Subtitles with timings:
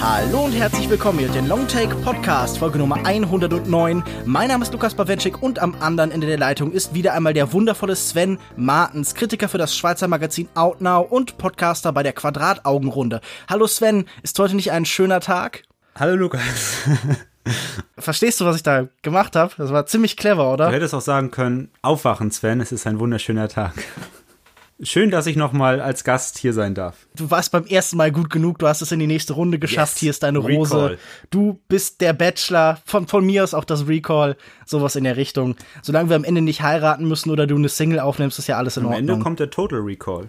[0.00, 4.02] Hallo und herzlich willkommen hier den Longtake Podcast, Folge Nummer 109.
[4.24, 7.52] Mein Name ist Lukas Bawenschik und am anderen Ende der Leitung ist wieder einmal der
[7.52, 13.20] wundervolle Sven Martens, Kritiker für das Schweizer Magazin Outnow und Podcaster bei der Quadrataugenrunde.
[13.48, 15.64] Hallo Sven, ist heute nicht ein schöner Tag?
[15.98, 16.84] Hallo Lukas.
[17.98, 19.54] Verstehst du, was ich da gemacht habe?
[19.56, 20.68] Das war ziemlich clever, oder?
[20.68, 23.72] Du hättest auch sagen können, aufwachen Sven, es ist ein wunderschöner Tag.
[24.82, 27.06] Schön, dass ich nochmal als Gast hier sein darf.
[27.16, 29.94] Du warst beim ersten Mal gut genug, du hast es in die nächste Runde geschafft,
[29.94, 30.00] yes.
[30.00, 30.74] hier ist deine Rose.
[30.74, 30.98] Recall.
[31.30, 35.56] Du bist der Bachelor, von, von mir aus auch das Recall, sowas in der Richtung.
[35.80, 38.76] Solange wir am Ende nicht heiraten müssen oder du eine Single aufnimmst, ist ja alles
[38.76, 39.08] in am Ordnung.
[39.08, 40.28] Am Ende kommt der Total Recall.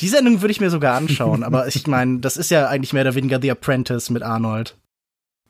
[0.00, 3.02] Die Sendung würde ich mir sogar anschauen, aber ich meine, das ist ja eigentlich mehr
[3.02, 4.78] oder weniger The Apprentice mit Arnold.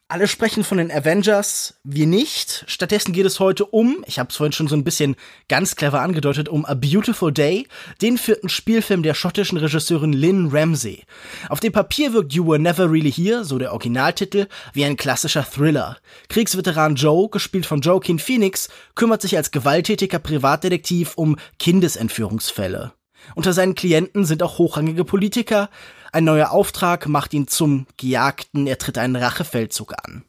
[0.06, 2.64] Alle sprechen von den Avengers, wir nicht.
[2.66, 5.16] Stattdessen geht es heute um, ich habe es vorhin schon so ein bisschen
[5.48, 7.66] ganz clever angedeutet, um A Beautiful Day,
[8.02, 11.04] den vierten Spielfilm der schottischen Regisseurin Lynn Ramsey.
[11.48, 15.42] Auf dem Papier wirkt You Were Never Really Here, so der Originaltitel, wie ein klassischer
[15.42, 15.96] Thriller.
[16.28, 22.92] Kriegsveteran Joe, gespielt von Joaquin Phoenix, kümmert sich als gewalttätiger Privatdetektiv um Kindesentführungsfälle.
[23.34, 25.70] Unter seinen Klienten sind auch hochrangige Politiker,
[26.14, 30.24] ein neuer Auftrag macht ihn zum Gejagten, er tritt einen Rachefeldzug an.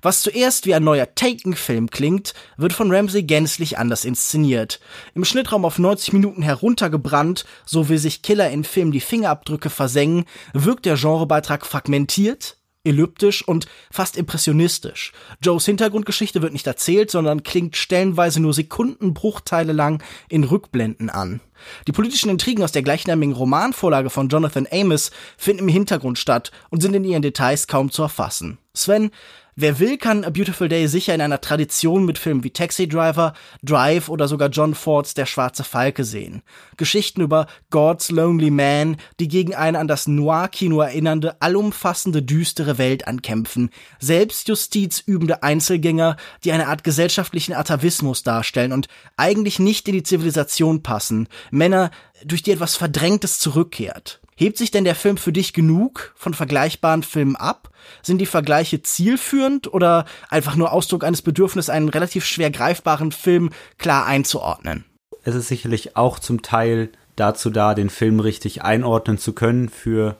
[0.00, 4.80] Was zuerst wie ein neuer Taken-Film klingt, wird von Ramsey gänzlich anders inszeniert.
[5.14, 10.24] Im Schnittraum auf 90 Minuten heruntergebrannt, so wie sich Killer in Filmen die Fingerabdrücke versengen,
[10.54, 15.12] wirkt der Genrebeitrag fragmentiert, elliptisch und fast impressionistisch.
[15.42, 21.40] Joes Hintergrundgeschichte wird nicht erzählt, sondern klingt stellenweise nur Sekundenbruchteile lang in Rückblenden an.
[21.86, 26.80] Die politischen Intrigen aus der gleichnamigen Romanvorlage von Jonathan Amos finden im Hintergrund statt und
[26.80, 28.58] sind in ihren Details kaum zu erfassen.
[28.74, 29.10] Sven,
[29.54, 33.34] Wer will, kann A Beautiful Day sicher in einer Tradition mit Filmen wie Taxi Driver,
[33.62, 36.40] Drive oder sogar John Fords Der schwarze Falke sehen.
[36.78, 43.06] Geschichten über God's Lonely Man, die gegen eine an das Noir-Kino erinnernde, allumfassende, düstere Welt
[43.06, 43.68] ankämpfen.
[44.00, 50.82] Selbstjustiz übende Einzelgänger, die eine Art gesellschaftlichen Atavismus darstellen und eigentlich nicht in die Zivilisation
[50.82, 51.28] passen.
[51.50, 51.90] Männer,
[52.24, 54.21] durch die etwas Verdrängtes zurückkehrt.
[54.42, 57.70] Hebt sich denn der Film für dich genug von vergleichbaren Filmen ab?
[58.02, 63.50] Sind die Vergleiche zielführend oder einfach nur Ausdruck eines Bedürfnisses, einen relativ schwer greifbaren Film
[63.78, 64.84] klar einzuordnen?
[65.22, 70.16] Es ist sicherlich auch zum Teil dazu da, den Film richtig einordnen zu können für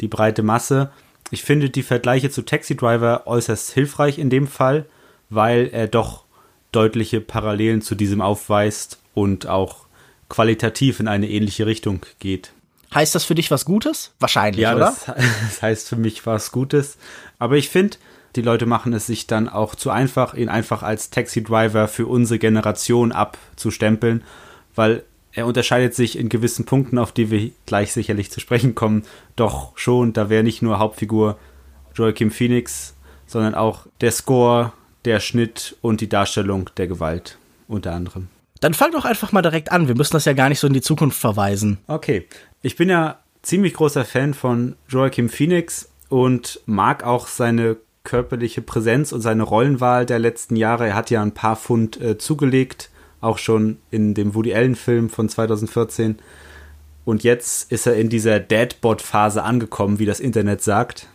[0.00, 0.90] die breite Masse.
[1.30, 4.86] Ich finde die Vergleiche zu Taxi Driver äußerst hilfreich in dem Fall,
[5.28, 6.24] weil er doch
[6.72, 9.84] deutliche Parallelen zu diesem aufweist und auch
[10.30, 12.54] qualitativ in eine ähnliche Richtung geht.
[12.94, 14.12] Heißt das für dich was Gutes?
[14.18, 14.86] Wahrscheinlich, ja, oder?
[14.86, 16.98] Das, das heißt für mich was Gutes.
[17.38, 17.98] Aber ich finde,
[18.36, 22.38] die Leute machen es sich dann auch zu einfach, ihn einfach als Taxi-Driver für unsere
[22.38, 24.24] Generation abzustempeln,
[24.74, 29.04] weil er unterscheidet sich in gewissen Punkten, auf die wir gleich sicherlich zu sprechen kommen,
[29.36, 30.12] doch schon.
[30.12, 31.38] Da wäre nicht nur Hauptfigur
[31.94, 32.94] Joaquin Phoenix,
[33.26, 34.72] sondern auch der Score,
[35.04, 38.28] der Schnitt und die Darstellung der Gewalt unter anderem.
[38.60, 39.88] Dann fang doch einfach mal direkt an.
[39.88, 41.78] Wir müssen das ja gar nicht so in die Zukunft verweisen.
[41.86, 42.26] Okay.
[42.62, 49.12] Ich bin ja ziemlich großer Fan von Joachim Phoenix und mag auch seine körperliche Präsenz
[49.12, 50.88] und seine Rollenwahl der letzten Jahre.
[50.88, 52.90] Er hat ja ein paar Pfund äh, zugelegt,
[53.22, 56.18] auch schon in dem Woody Allen-Film von 2014.
[57.06, 61.06] Und jetzt ist er in dieser Deadbot-Phase angekommen, wie das Internet sagt.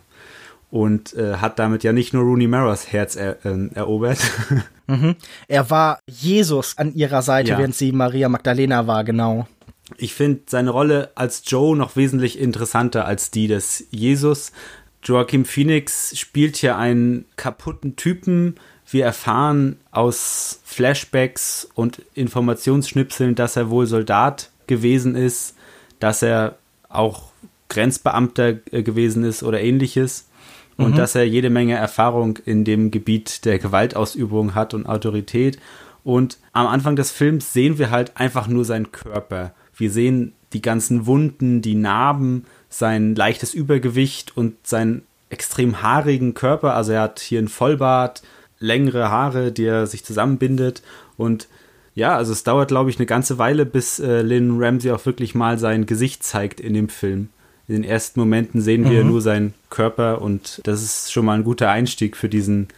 [0.72, 4.18] Und äh, hat damit ja nicht nur Rooney Maras Herz er, äh, erobert.
[4.88, 5.16] Mhm.
[5.48, 7.58] Er war Jesus an ihrer Seite, ja.
[7.58, 9.48] während sie Maria Magdalena war, genau
[9.96, 14.52] ich finde seine Rolle als Joe noch wesentlich interessanter als die des Jesus.
[15.02, 18.56] Joachim Phoenix spielt hier einen kaputten Typen.
[18.88, 25.54] Wir erfahren aus Flashbacks und Informationsschnipseln, dass er wohl Soldat gewesen ist,
[26.00, 26.56] dass er
[26.88, 27.30] auch
[27.68, 30.28] Grenzbeamter äh, gewesen ist oder ähnliches
[30.76, 30.96] und mhm.
[30.96, 35.58] dass er jede Menge Erfahrung in dem Gebiet der Gewaltausübung hat und Autorität.
[36.04, 39.52] Und am Anfang des Films sehen wir halt einfach nur seinen Körper.
[39.76, 46.74] Wir sehen die ganzen Wunden, die Narben, sein leichtes Übergewicht und seinen extrem haarigen Körper.
[46.74, 48.22] Also er hat hier einen Vollbart,
[48.58, 50.82] längere Haare, die er sich zusammenbindet.
[51.16, 51.48] Und
[51.94, 55.34] ja, also es dauert, glaube ich, eine ganze Weile, bis äh, Lynn Ramsey auch wirklich
[55.34, 57.28] mal sein Gesicht zeigt in dem Film.
[57.68, 59.10] In den ersten Momenten sehen wir mhm.
[59.10, 62.68] nur seinen Körper und das ist schon mal ein guter Einstieg für diesen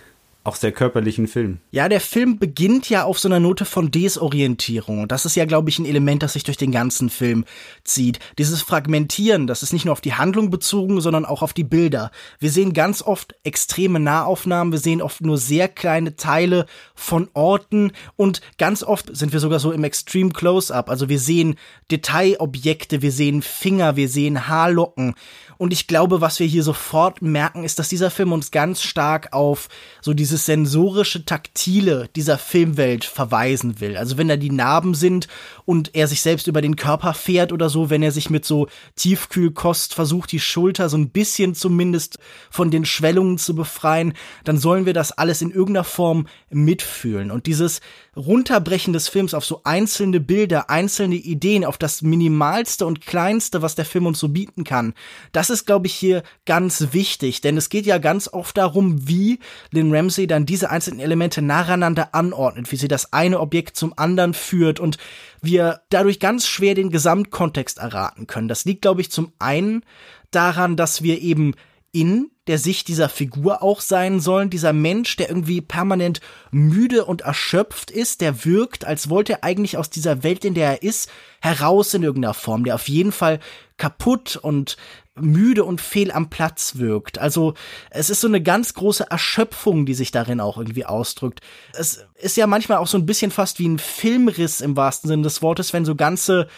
[0.48, 1.58] auch sehr körperlichen Film.
[1.70, 5.02] Ja, der Film beginnt ja auf so einer Note von Desorientierung.
[5.02, 7.44] Und das ist ja, glaube ich, ein Element, das sich durch den ganzen Film
[7.84, 8.18] zieht.
[8.38, 12.10] Dieses Fragmentieren, das ist nicht nur auf die Handlung bezogen, sondern auch auf die Bilder.
[12.38, 17.92] Wir sehen ganz oft extreme Nahaufnahmen, wir sehen oft nur sehr kleine Teile von Orten
[18.16, 20.88] und ganz oft sind wir sogar so im Extreme Close-up.
[20.88, 21.56] Also wir sehen
[21.90, 25.14] Detailobjekte, wir sehen Finger, wir sehen Haarlocken.
[25.58, 29.32] Und ich glaube, was wir hier sofort merken, ist, dass dieser Film uns ganz stark
[29.32, 29.68] auf
[30.00, 33.96] so dieses sensorische, taktile dieser Filmwelt verweisen will.
[33.96, 35.26] Also wenn da die Narben sind
[35.64, 38.68] und er sich selbst über den Körper fährt oder so, wenn er sich mit so
[38.94, 42.18] Tiefkühlkost versucht, die Schulter so ein bisschen zumindest
[42.50, 44.14] von den Schwellungen zu befreien,
[44.44, 47.32] dann sollen wir das alles in irgendeiner Form mitfühlen.
[47.32, 47.80] Und dieses
[48.18, 53.76] Runterbrechen des Films auf so einzelne Bilder, einzelne Ideen, auf das Minimalste und Kleinste, was
[53.76, 54.92] der Film uns so bieten kann,
[55.32, 59.38] das ist, glaube ich, hier ganz wichtig, denn es geht ja ganz oft darum, wie
[59.70, 64.34] Lynn Ramsey dann diese einzelnen Elemente nacheinander anordnet, wie sie das eine Objekt zum anderen
[64.34, 64.98] führt und
[65.40, 68.48] wir dadurch ganz schwer den Gesamtkontext erraten können.
[68.48, 69.84] Das liegt, glaube ich, zum einen
[70.32, 71.54] daran, dass wir eben
[71.92, 74.50] in der Sicht dieser Figur auch sein sollen.
[74.50, 79.76] Dieser Mensch, der irgendwie permanent müde und erschöpft ist, der wirkt, als wollte er eigentlich
[79.76, 81.10] aus dieser Welt, in der er ist,
[81.40, 83.38] heraus in irgendeiner Form, der auf jeden Fall
[83.76, 84.76] kaputt und
[85.20, 87.18] müde und fehl am Platz wirkt.
[87.18, 87.54] Also
[87.90, 91.40] es ist so eine ganz große Erschöpfung, die sich darin auch irgendwie ausdrückt.
[91.72, 95.22] Es ist ja manchmal auch so ein bisschen fast wie ein Filmriss im wahrsten Sinne
[95.22, 96.48] des Wortes, wenn so ganze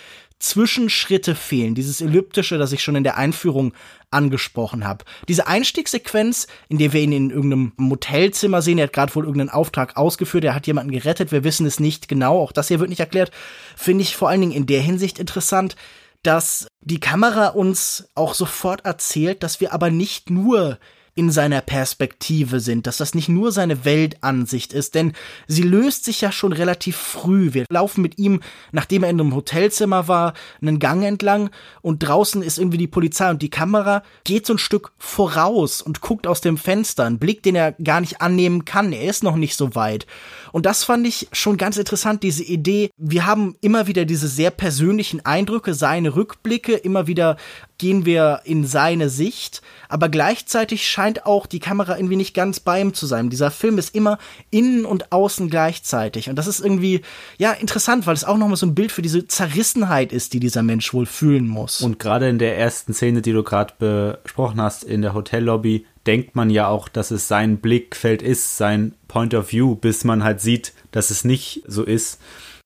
[0.40, 3.74] Zwischenschritte fehlen, dieses elliptische, das ich schon in der Einführung
[4.10, 5.04] angesprochen habe.
[5.28, 9.50] Diese Einstiegssequenz, in der wir ihn in irgendeinem Motelzimmer sehen, er hat gerade wohl irgendeinen
[9.50, 12.90] Auftrag ausgeführt, er hat jemanden gerettet, wir wissen es nicht genau, auch das hier wird
[12.90, 13.30] nicht erklärt,
[13.76, 15.76] finde ich vor allen Dingen in der Hinsicht interessant,
[16.22, 20.78] dass die Kamera uns auch sofort erzählt, dass wir aber nicht nur
[21.14, 25.12] in seiner Perspektive sind, dass das nicht nur seine Weltansicht ist, denn
[25.46, 27.52] sie löst sich ja schon relativ früh.
[27.52, 28.40] Wir laufen mit ihm,
[28.72, 31.50] nachdem er in einem Hotelzimmer war, einen Gang entlang
[31.82, 36.00] und draußen ist irgendwie die Polizei und die Kamera geht so ein Stück voraus und
[36.00, 38.92] guckt aus dem Fenster, ein Blick, den er gar nicht annehmen kann.
[38.92, 40.06] Er ist noch nicht so weit.
[40.52, 42.90] Und das fand ich schon ganz interessant, diese Idee.
[42.96, 47.36] Wir haben immer wieder diese sehr persönlichen Eindrücke, seine Rückblicke, immer wieder
[47.80, 52.78] gehen wir in seine Sicht, aber gleichzeitig scheint auch die Kamera irgendwie nicht ganz bei
[52.78, 53.30] ihm zu sein.
[53.30, 54.18] Dieser Film ist immer
[54.50, 57.00] innen und außen gleichzeitig und das ist irgendwie
[57.38, 60.62] ja interessant, weil es auch nochmal so ein Bild für diese Zerrissenheit ist, die dieser
[60.62, 61.80] Mensch wohl fühlen muss.
[61.80, 66.34] Und gerade in der ersten Szene, die du gerade besprochen hast, in der Hotellobby, denkt
[66.34, 70.40] man ja auch, dass es sein Blickfeld ist, sein Point of View, bis man halt
[70.40, 72.20] sieht, dass es nicht so ist.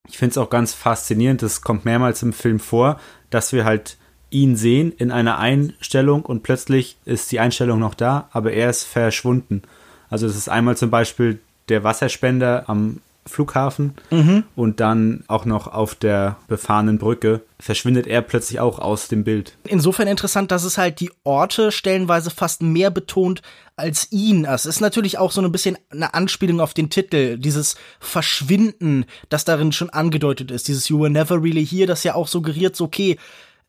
[0.09, 3.01] Ich finde es auch ganz faszinierend, das kommt mehrmals im Film vor,
[3.31, 3.97] dass wir halt
[4.31, 8.85] ihn sehen in einer Einstellung und plötzlich ist die Einstellung noch da, aber er ist
[8.85, 9.63] verschwunden.
[10.11, 14.45] Also es ist einmal zum Beispiel der Wasserspender am Flughafen mhm.
[14.55, 19.57] und dann auch noch auf der befahrenen Brücke verschwindet er plötzlich auch aus dem Bild.
[19.67, 23.41] Insofern interessant, dass es halt die Orte stellenweise fast mehr betont
[23.77, 24.45] als ihn.
[24.45, 29.45] Es ist natürlich auch so ein bisschen eine Anspielung auf den Titel, dieses Verschwinden, das
[29.45, 32.85] darin schon angedeutet ist, dieses You were never really here, das ja auch suggeriert, so
[32.85, 33.19] okay,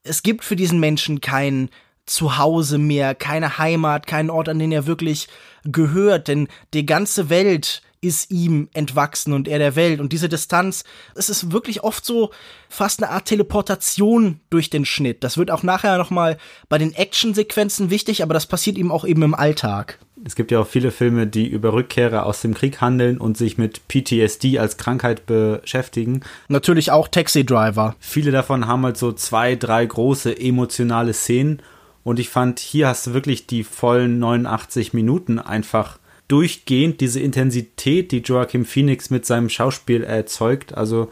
[0.03, 1.69] es gibt für diesen Menschen kein
[2.05, 5.27] Zuhause mehr, keine Heimat, keinen Ort, an den er wirklich
[5.63, 9.99] gehört, denn die ganze Welt ist ihm entwachsen und er der Welt.
[9.99, 10.83] Und diese Distanz,
[11.15, 12.31] es ist wirklich oft so
[12.69, 15.23] fast eine Art Teleportation durch den Schnitt.
[15.23, 16.37] Das wird auch nachher nochmal
[16.69, 19.99] bei den Actionsequenzen wichtig, aber das passiert ihm auch eben im Alltag.
[20.23, 23.57] Es gibt ja auch viele Filme, die über Rückkehrer aus dem Krieg handeln und sich
[23.57, 26.21] mit PTSD als Krankheit beschäftigen.
[26.47, 27.95] Natürlich auch Taxi Driver.
[27.99, 31.61] Viele davon haben halt so zwei, drei große emotionale Szenen.
[32.03, 38.11] Und ich fand, hier hast du wirklich die vollen 89 Minuten einfach durchgehend diese Intensität,
[38.11, 40.75] die Joachim Phoenix mit seinem Schauspiel erzeugt.
[40.75, 41.09] Also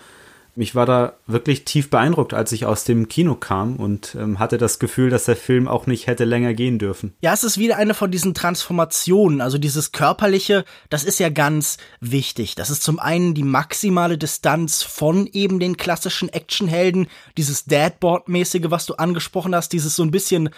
[0.55, 4.59] mich war da wirklich tief beeindruckt, als ich aus dem Kino kam und ähm, hatte
[4.59, 7.13] das Gefühl, dass der Film auch nicht hätte länger gehen dürfen.
[7.21, 9.41] Ja, es ist wieder eine von diesen Transformationen.
[9.41, 12.53] Also dieses körperliche, das ist ja ganz wichtig.
[12.53, 18.85] Das ist zum einen die maximale Distanz von eben den klassischen Actionhelden, dieses Deadboard-mäßige, was
[18.85, 20.51] du angesprochen hast, dieses so ein bisschen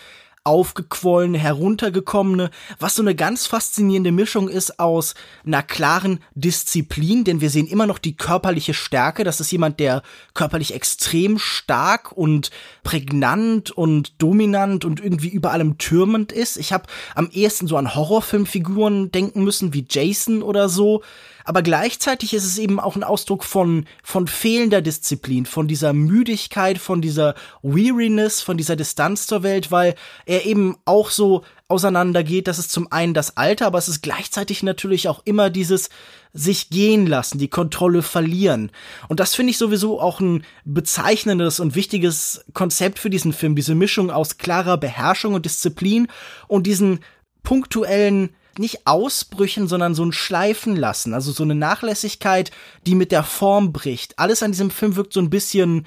[0.45, 7.49] aufgequollene, heruntergekommene, was so eine ganz faszinierende Mischung ist aus einer klaren Disziplin, denn wir
[7.49, 9.23] sehen immer noch die körperliche Stärke.
[9.23, 10.03] Das ist jemand, der
[10.35, 12.51] körperlich extrem stark und
[12.83, 16.57] prägnant und dominant und irgendwie über allem türmend ist.
[16.57, 16.85] Ich habe
[17.15, 21.01] am ehesten so an Horrorfilmfiguren denken müssen, wie Jason oder so.
[21.45, 26.79] Aber gleichzeitig ist es eben auch ein Ausdruck von, von fehlender Disziplin, von dieser Müdigkeit,
[26.79, 32.47] von dieser Weariness, von dieser Distanz zur Welt, weil er eben auch so auseinandergeht.
[32.47, 35.89] Das ist zum einen das Alter, aber es ist gleichzeitig natürlich auch immer dieses
[36.33, 38.71] sich gehen lassen, die Kontrolle verlieren.
[39.07, 43.75] Und das finde ich sowieso auch ein bezeichnendes und wichtiges Konzept für diesen Film, diese
[43.75, 46.07] Mischung aus klarer Beherrschung und Disziplin
[46.47, 46.99] und diesen
[47.43, 52.51] punktuellen nicht Ausbrüchen, sondern so ein Schleifen lassen, also so eine Nachlässigkeit,
[52.85, 54.17] die mit der Form bricht.
[54.19, 55.85] Alles an diesem Film wirkt so ein bisschen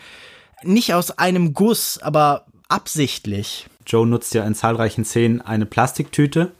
[0.62, 3.66] nicht aus einem Guss, aber absichtlich.
[3.87, 6.52] Joe nutzt ja in zahlreichen Szenen eine Plastiktüte.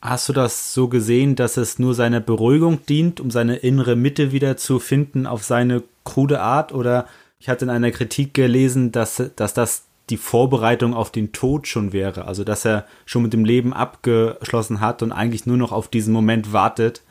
[0.00, 4.32] Hast du das so gesehen, dass es nur seiner Beruhigung dient, um seine innere Mitte
[4.32, 6.72] wieder zu finden auf seine krude Art?
[6.72, 7.06] Oder
[7.38, 11.92] ich hatte in einer Kritik gelesen, dass, dass das die Vorbereitung auf den Tod schon
[11.92, 12.26] wäre.
[12.26, 16.12] Also dass er schon mit dem Leben abgeschlossen hat und eigentlich nur noch auf diesen
[16.12, 17.02] Moment wartet,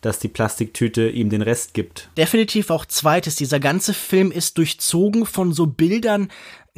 [0.00, 2.08] dass die Plastiktüte ihm den Rest gibt.
[2.16, 3.34] Definitiv auch zweites.
[3.34, 6.28] Dieser ganze Film ist durchzogen von so Bildern,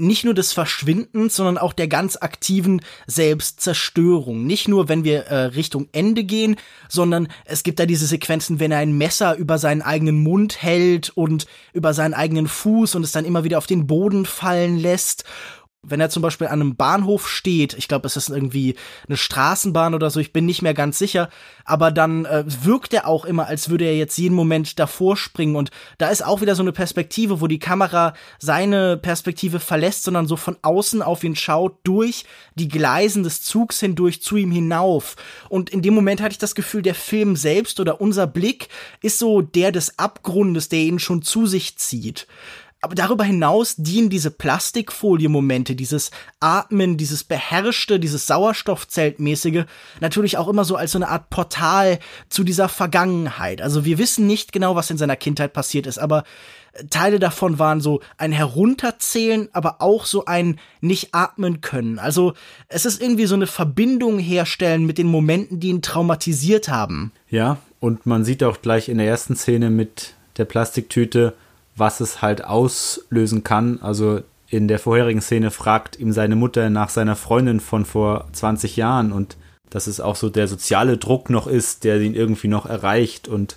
[0.00, 4.46] nicht nur des Verschwindens, sondern auch der ganz aktiven Selbstzerstörung.
[4.46, 6.56] Nicht nur, wenn wir äh, Richtung Ende gehen,
[6.88, 11.10] sondern es gibt da diese Sequenzen, wenn er ein Messer über seinen eigenen Mund hält
[11.10, 15.24] und über seinen eigenen Fuß und es dann immer wieder auf den Boden fallen lässt
[15.82, 18.76] wenn er zum Beispiel an einem Bahnhof steht, ich glaube, es ist irgendwie
[19.08, 21.30] eine Straßenbahn oder so, ich bin nicht mehr ganz sicher,
[21.64, 25.56] aber dann äh, wirkt er auch immer, als würde er jetzt jeden Moment davor springen
[25.56, 30.26] und da ist auch wieder so eine Perspektive, wo die Kamera seine Perspektive verlässt, sondern
[30.26, 35.16] so von außen auf ihn schaut, durch die Gleisen des Zugs hindurch zu ihm hinauf.
[35.48, 38.68] Und in dem Moment hatte ich das Gefühl, der Film selbst oder unser Blick
[39.00, 42.26] ist so der des Abgrundes, der ihn schon zu sich zieht.
[42.82, 46.10] Aber darüber hinaus dienen diese Plastikfolie-Momente, dieses
[46.40, 49.64] Atmen, dieses Beherrschte, dieses Sauerstoffzeltmäßige
[50.00, 51.98] natürlich auch immer so als so eine Art Portal
[52.30, 53.60] zu dieser Vergangenheit.
[53.60, 56.24] Also wir wissen nicht genau, was in seiner Kindheit passiert ist, aber
[56.88, 61.98] Teile davon waren so ein Herunterzählen, aber auch so ein nicht atmen können.
[61.98, 62.34] Also
[62.68, 67.12] es ist irgendwie so eine Verbindung herstellen mit den Momenten, die ihn traumatisiert haben.
[67.28, 71.34] Ja, und man sieht auch gleich in der ersten Szene mit der Plastiktüte,
[71.76, 73.80] was es halt auslösen kann.
[73.82, 78.76] Also in der vorherigen Szene fragt ihm seine Mutter nach seiner Freundin von vor 20
[78.76, 79.36] Jahren und
[79.70, 83.56] dass es auch so der soziale Druck noch ist, der ihn irgendwie noch erreicht und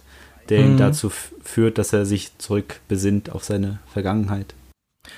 [0.49, 0.71] der mhm.
[0.71, 4.53] ihn dazu führt, dass er sich zurückbesinnt auf seine Vergangenheit.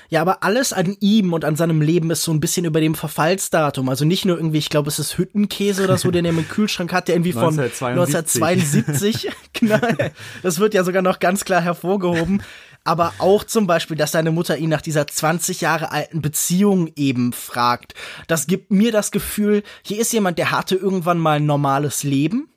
[0.08, 2.94] Ja, aber alles an ihm und an seinem Leben ist so ein bisschen über dem
[2.94, 3.88] Verfallsdatum.
[3.88, 6.92] Also nicht nur irgendwie, ich glaube, es ist Hüttenkäse oder so, den er im Kühlschrank
[6.92, 8.42] hat, der irgendwie von 1972.
[8.42, 10.10] 1972 genau,
[10.42, 12.42] das wird ja sogar noch ganz klar hervorgehoben
[12.86, 17.32] aber auch zum Beispiel, dass seine Mutter ihn nach dieser 20 Jahre alten Beziehung eben
[17.32, 17.94] fragt.
[18.26, 22.48] Das gibt mir das Gefühl, hier ist jemand, der hatte irgendwann mal ein normales Leben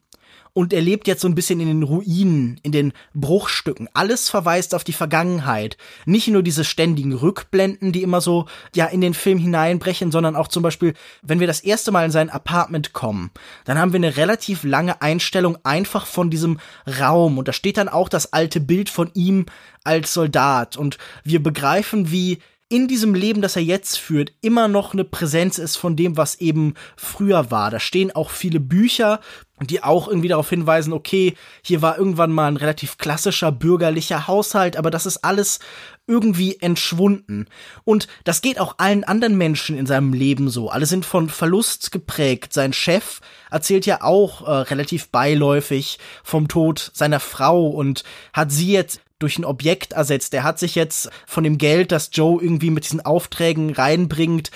[0.53, 3.87] und er lebt jetzt so ein bisschen in den Ruinen, in den Bruchstücken.
[3.93, 5.77] Alles verweist auf die Vergangenheit.
[6.05, 10.47] Nicht nur diese ständigen Rückblenden, die immer so, ja, in den Film hineinbrechen, sondern auch
[10.47, 13.31] zum Beispiel, wenn wir das erste Mal in sein Apartment kommen,
[13.65, 16.59] dann haben wir eine relativ lange Einstellung einfach von diesem
[16.99, 17.37] Raum.
[17.37, 19.45] Und da steht dann auch das alte Bild von ihm
[19.83, 20.77] als Soldat.
[20.77, 22.39] Und wir begreifen, wie
[22.69, 26.35] in diesem Leben, das er jetzt führt, immer noch eine Präsenz ist von dem, was
[26.35, 27.71] eben früher war.
[27.71, 29.19] Da stehen auch viele Bücher,
[29.61, 34.77] die auch irgendwie darauf hinweisen, okay, hier war irgendwann mal ein relativ klassischer bürgerlicher Haushalt,
[34.77, 35.59] aber das ist alles
[36.07, 37.47] irgendwie entschwunden.
[37.83, 40.69] Und das geht auch allen anderen Menschen in seinem Leben so.
[40.69, 42.51] Alle sind von Verlust geprägt.
[42.53, 48.71] Sein Chef erzählt ja auch äh, relativ beiläufig vom Tod seiner Frau und hat sie
[48.71, 50.33] jetzt durch ein Objekt ersetzt.
[50.33, 54.49] Er hat sich jetzt von dem Geld, das Joe irgendwie mit diesen Aufträgen reinbringt,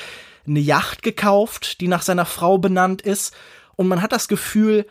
[0.48, 3.34] eine Yacht gekauft, die nach seiner Frau benannt ist.
[3.76, 4.86] Und man hat das Gefühl,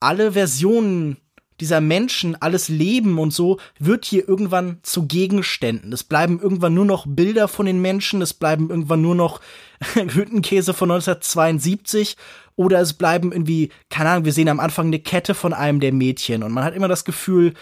[0.00, 1.18] alle Versionen
[1.60, 5.92] dieser Menschen, alles Leben und so, wird hier irgendwann zu Gegenständen.
[5.92, 9.40] Es bleiben irgendwann nur noch Bilder von den Menschen, es bleiben irgendwann nur noch
[9.94, 12.16] Hüttenkäse von 1972
[12.56, 15.92] oder es bleiben irgendwie, keine Ahnung, wir sehen am Anfang eine Kette von einem der
[15.92, 17.54] Mädchen und man hat immer das Gefühl,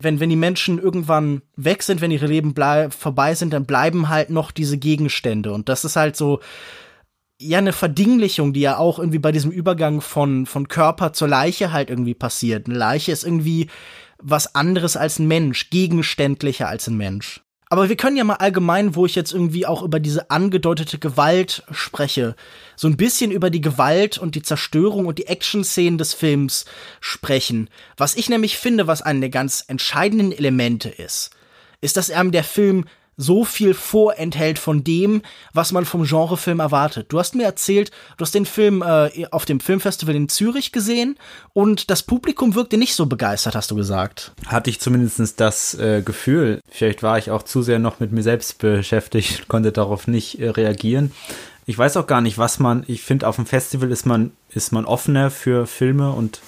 [0.00, 2.54] wenn, wenn die Menschen irgendwann weg sind, wenn ihre Leben
[2.90, 5.52] vorbei sind, dann bleiben halt noch diese Gegenstände.
[5.52, 6.40] Und das ist halt so,
[7.44, 11.72] ja, eine Verdinglichung, die ja auch irgendwie bei diesem Übergang von, von Körper zur Leiche
[11.72, 12.66] halt irgendwie passiert.
[12.66, 13.68] Eine Leiche ist irgendwie
[14.18, 17.42] was anderes als ein Mensch, gegenständlicher als ein Mensch.
[17.68, 21.64] Aber wir können ja mal allgemein, wo ich jetzt irgendwie auch über diese angedeutete Gewalt
[21.70, 22.36] spreche,
[22.76, 26.66] so ein bisschen über die Gewalt und die Zerstörung und die Action-Szenen des Films
[27.00, 27.68] sprechen.
[27.96, 31.30] Was ich nämlich finde, was eine der ganz entscheidenden Elemente ist,
[31.80, 32.84] ist, dass einem der Film
[33.16, 37.06] so viel vorenthält von dem, was man vom Genrefilm erwartet.
[37.10, 41.16] Du hast mir erzählt, du hast den Film äh, auf dem Filmfestival in Zürich gesehen
[41.52, 44.32] und das Publikum wirkte nicht so begeistert, hast du gesagt.
[44.46, 46.60] Hatte ich zumindest das äh, Gefühl.
[46.68, 50.48] Vielleicht war ich auch zu sehr noch mit mir selbst beschäftigt, konnte darauf nicht äh,
[50.48, 51.12] reagieren.
[51.66, 54.72] Ich weiß auch gar nicht, was man, ich finde, auf dem Festival ist man, ist
[54.72, 56.40] man offener für Filme und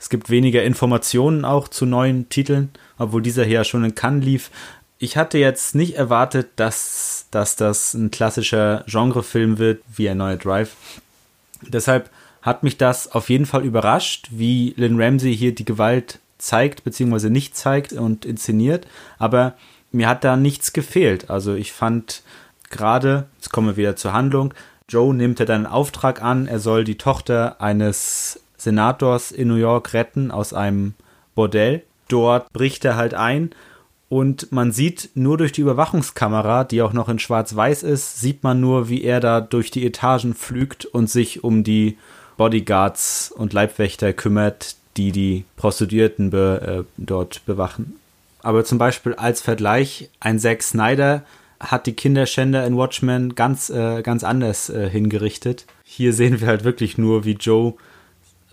[0.00, 4.50] es gibt weniger Informationen auch zu neuen Titeln, obwohl dieser hier schon in Cannes lief
[5.02, 10.36] ich hatte jetzt nicht erwartet, dass, dass das ein klassischer Genrefilm wird, wie ein neuer
[10.36, 10.76] Drive.
[11.62, 12.10] Deshalb
[12.42, 17.30] hat mich das auf jeden Fall überrascht, wie Lynn Ramsey hier die Gewalt zeigt, beziehungsweise
[17.30, 18.86] nicht zeigt und inszeniert.
[19.18, 19.54] Aber
[19.90, 21.30] mir hat da nichts gefehlt.
[21.30, 22.22] Also ich fand
[22.68, 24.52] gerade, jetzt kommen wir wieder zur Handlung,
[24.86, 29.54] Joe nimmt ja dann einen Auftrag an, er soll die Tochter eines Senators in New
[29.54, 30.92] York retten aus einem
[31.34, 31.84] Bordell.
[32.08, 33.50] Dort bricht er halt ein
[34.10, 38.60] und man sieht nur durch die Überwachungskamera, die auch noch in Schwarz-Weiß ist, sieht man
[38.60, 41.96] nur, wie er da durch die Etagen flügt und sich um die
[42.36, 48.00] Bodyguards und Leibwächter kümmert, die die Prostituierten be, äh, dort bewachen.
[48.42, 51.22] Aber zum Beispiel als Vergleich, ein Zack Snyder
[51.60, 55.66] hat die Kinderschänder in Watchmen ganz, äh, ganz anders äh, hingerichtet.
[55.84, 57.74] Hier sehen wir halt wirklich nur, wie Joe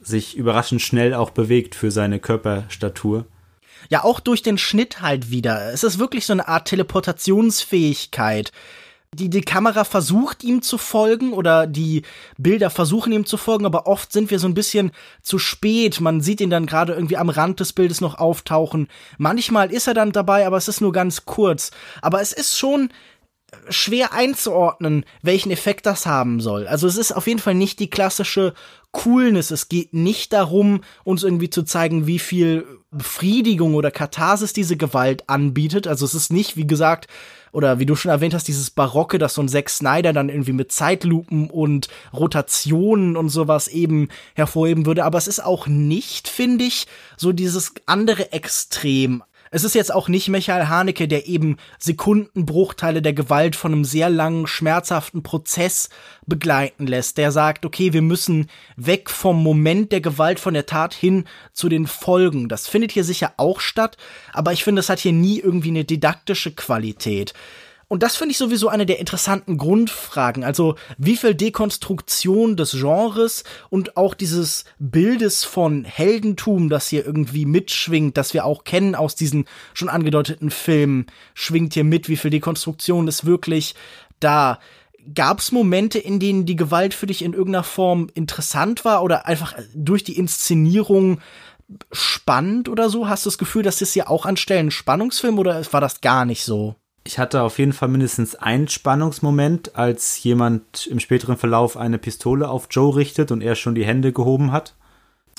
[0.03, 3.25] sich überraschend schnell auch bewegt für seine Körperstatur.
[3.89, 5.73] Ja, auch durch den Schnitt halt wieder.
[5.73, 8.51] Es ist wirklich so eine Art Teleportationsfähigkeit.
[9.13, 12.03] Die, die Kamera versucht ihm zu folgen oder die
[12.37, 14.91] Bilder versuchen ihm zu folgen, aber oft sind wir so ein bisschen
[15.21, 16.01] zu spät.
[16.01, 18.89] Man sieht ihn dann gerade irgendwie am Rand des Bildes noch auftauchen.
[19.17, 21.71] Manchmal ist er dann dabei, aber es ist nur ganz kurz.
[22.01, 22.89] Aber es ist schon
[23.69, 26.67] schwer einzuordnen, welchen Effekt das haben soll.
[26.67, 28.53] Also es ist auf jeden Fall nicht die klassische
[28.91, 29.51] Coolness.
[29.51, 35.29] Es geht nicht darum, uns irgendwie zu zeigen, wie viel Befriedigung oder Katharsis diese Gewalt
[35.29, 35.87] anbietet.
[35.87, 37.07] Also es ist nicht, wie gesagt,
[37.51, 40.53] oder wie du schon erwähnt hast, dieses Barocke, das so ein Zack Snyder dann irgendwie
[40.53, 45.03] mit Zeitlupen und Rotationen und sowas eben hervorheben würde.
[45.03, 49.23] Aber es ist auch nicht, finde ich, so dieses andere Extrem.
[49.51, 54.09] Es ist jetzt auch nicht Michael Haneke, der eben Sekundenbruchteile der Gewalt von einem sehr
[54.09, 55.89] langen, schmerzhaften Prozess
[56.25, 57.17] begleiten lässt.
[57.17, 61.69] Der sagt, okay, wir müssen weg vom Moment der Gewalt von der Tat hin zu
[61.69, 62.49] den Folgen.
[62.49, 63.97] Das findet hier sicher auch statt,
[64.33, 67.33] aber ich finde, es hat hier nie irgendwie eine didaktische Qualität.
[67.89, 70.43] Und das finde ich sowieso eine der interessanten Grundfragen.
[70.43, 77.45] Also, wie viel Dekonstruktion des Genres und auch dieses Bildes von Heldentum, das hier irgendwie
[77.45, 82.31] mitschwingt, das wir auch kennen aus diesen schon angedeuteten Filmen, schwingt hier mit, wie viel
[82.31, 83.73] Dekonstruktion ist wirklich
[84.19, 84.59] da.
[85.15, 89.25] Gab es Momente, in denen die Gewalt für dich in irgendeiner Form interessant war oder
[89.25, 91.21] einfach durch die Inszenierung
[91.93, 93.07] spannend oder so?
[93.07, 96.25] Hast du das Gefühl, dass das hier auch an Stellen Spannungsfilm oder war das gar
[96.25, 96.75] nicht so?
[97.07, 102.49] Ich hatte auf jeden Fall mindestens einen Spannungsmoment, als jemand im späteren Verlauf eine Pistole
[102.49, 104.75] auf Joe richtet und er schon die Hände gehoben hat.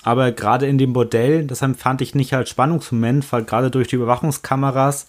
[0.03, 3.97] Aber gerade in dem Bordell, das fand ich nicht als Spannungsmoment, weil gerade durch die
[3.97, 5.09] Überwachungskameras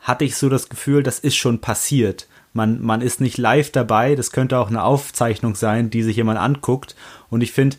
[0.00, 2.26] hatte ich so das Gefühl, das ist schon passiert.
[2.52, 6.40] Man, man ist nicht live dabei, das könnte auch eine Aufzeichnung sein, die sich jemand
[6.40, 6.96] anguckt.
[7.28, 7.76] Und ich finde,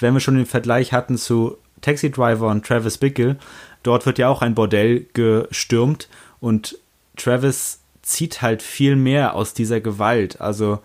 [0.00, 3.36] wenn wir schon den Vergleich hatten zu Taxi Driver und Travis Bickle,
[3.82, 6.08] dort wird ja auch ein Bordell gestürmt
[6.40, 6.78] und
[7.16, 10.40] Travis zieht halt viel mehr aus dieser Gewalt.
[10.40, 10.80] Also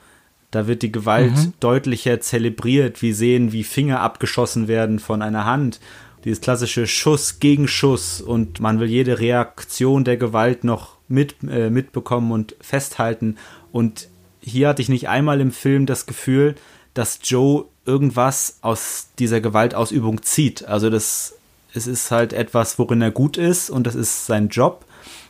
[0.50, 1.54] da wird die Gewalt mhm.
[1.60, 3.02] deutlicher zelebriert.
[3.02, 5.80] Wir sehen, wie Finger abgeschossen werden von einer Hand.
[6.26, 11.70] Dieses klassische Schuss gegen Schuss und man will jede Reaktion der Gewalt noch mit, äh,
[11.70, 13.38] mitbekommen und festhalten.
[13.72, 14.10] Und
[14.42, 16.56] hier hatte ich nicht einmal im Film das Gefühl,
[16.94, 20.66] dass Joe irgendwas aus dieser Gewaltausübung zieht.
[20.66, 21.36] Also das,
[21.74, 24.86] es ist halt etwas, worin er gut ist und das ist sein Job.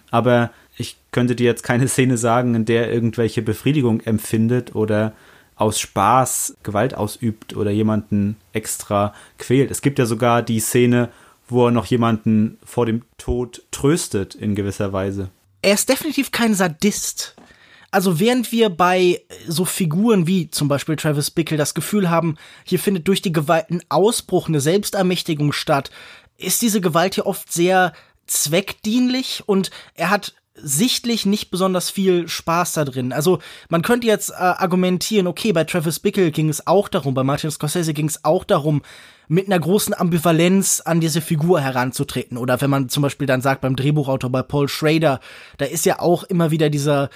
[0.10, 5.14] Aber ich könnte dir jetzt keine Szene sagen, in der er irgendwelche Befriedigung empfindet oder
[5.56, 9.70] aus Spaß Gewalt ausübt oder jemanden extra quält.
[9.70, 11.10] Es gibt ja sogar die Szene,
[11.48, 15.30] wo er noch jemanden vor dem Tod tröstet in gewisser Weise.
[15.62, 17.36] Er ist definitiv kein Sadist.
[17.92, 22.80] Also während wir bei so Figuren wie zum Beispiel Travis Bickle das Gefühl haben, hier
[22.80, 25.92] findet durch die Gewalt ein Ausbruch, eine Selbstermächtigung statt,
[26.38, 27.94] ist diese Gewalt hier oft sehr
[28.28, 33.14] zweckdienlich und er hat sichtlich nicht besonders viel Spaß da drin.
[33.14, 37.24] Also man könnte jetzt äh, argumentieren, okay, bei Travis Bickle ging es auch darum, bei
[37.24, 38.82] Martin Scorsese ging es auch darum,
[39.28, 42.38] mit einer großen Ambivalenz an diese Figur heranzutreten.
[42.38, 45.22] Oder wenn man zum Beispiel dann sagt, beim Drehbuchautor bei Paul Schrader,
[45.58, 47.10] da ist ja auch immer wieder dieser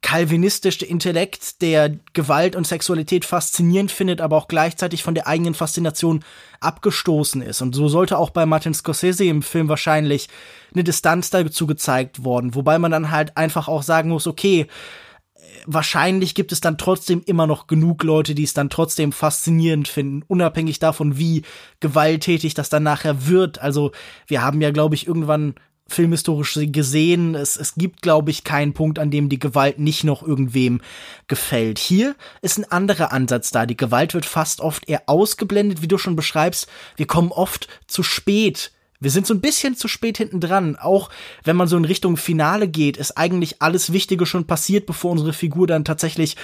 [0.00, 6.24] kalvinistische Intellekt, der Gewalt und Sexualität faszinierend findet, aber auch gleichzeitig von der eigenen Faszination
[6.60, 7.62] abgestoßen ist.
[7.62, 10.28] Und so sollte auch bei Martin Scorsese im Film wahrscheinlich
[10.72, 14.66] eine Distanz dazu gezeigt worden, wobei man dann halt einfach auch sagen muss, okay,
[15.66, 20.24] wahrscheinlich gibt es dann trotzdem immer noch genug Leute, die es dann trotzdem faszinierend finden,
[20.26, 21.42] unabhängig davon, wie
[21.80, 23.60] gewalttätig das dann nachher wird.
[23.60, 23.92] Also
[24.26, 25.54] wir haben ja, glaube ich, irgendwann
[25.90, 30.22] filmhistorisch gesehen, es, es gibt, glaube ich, keinen Punkt, an dem die Gewalt nicht noch
[30.22, 30.82] irgendwem
[31.28, 31.78] gefällt.
[31.78, 33.64] Hier ist ein anderer Ansatz da.
[33.64, 36.68] Die Gewalt wird fast oft eher ausgeblendet, wie du schon beschreibst.
[36.96, 40.76] Wir kommen oft zu spät wir sind so ein bisschen zu spät hinten dran.
[40.76, 41.10] Auch
[41.44, 45.32] wenn man so in Richtung Finale geht, ist eigentlich alles Wichtige schon passiert, bevor unsere
[45.32, 46.36] Figur dann tatsächlich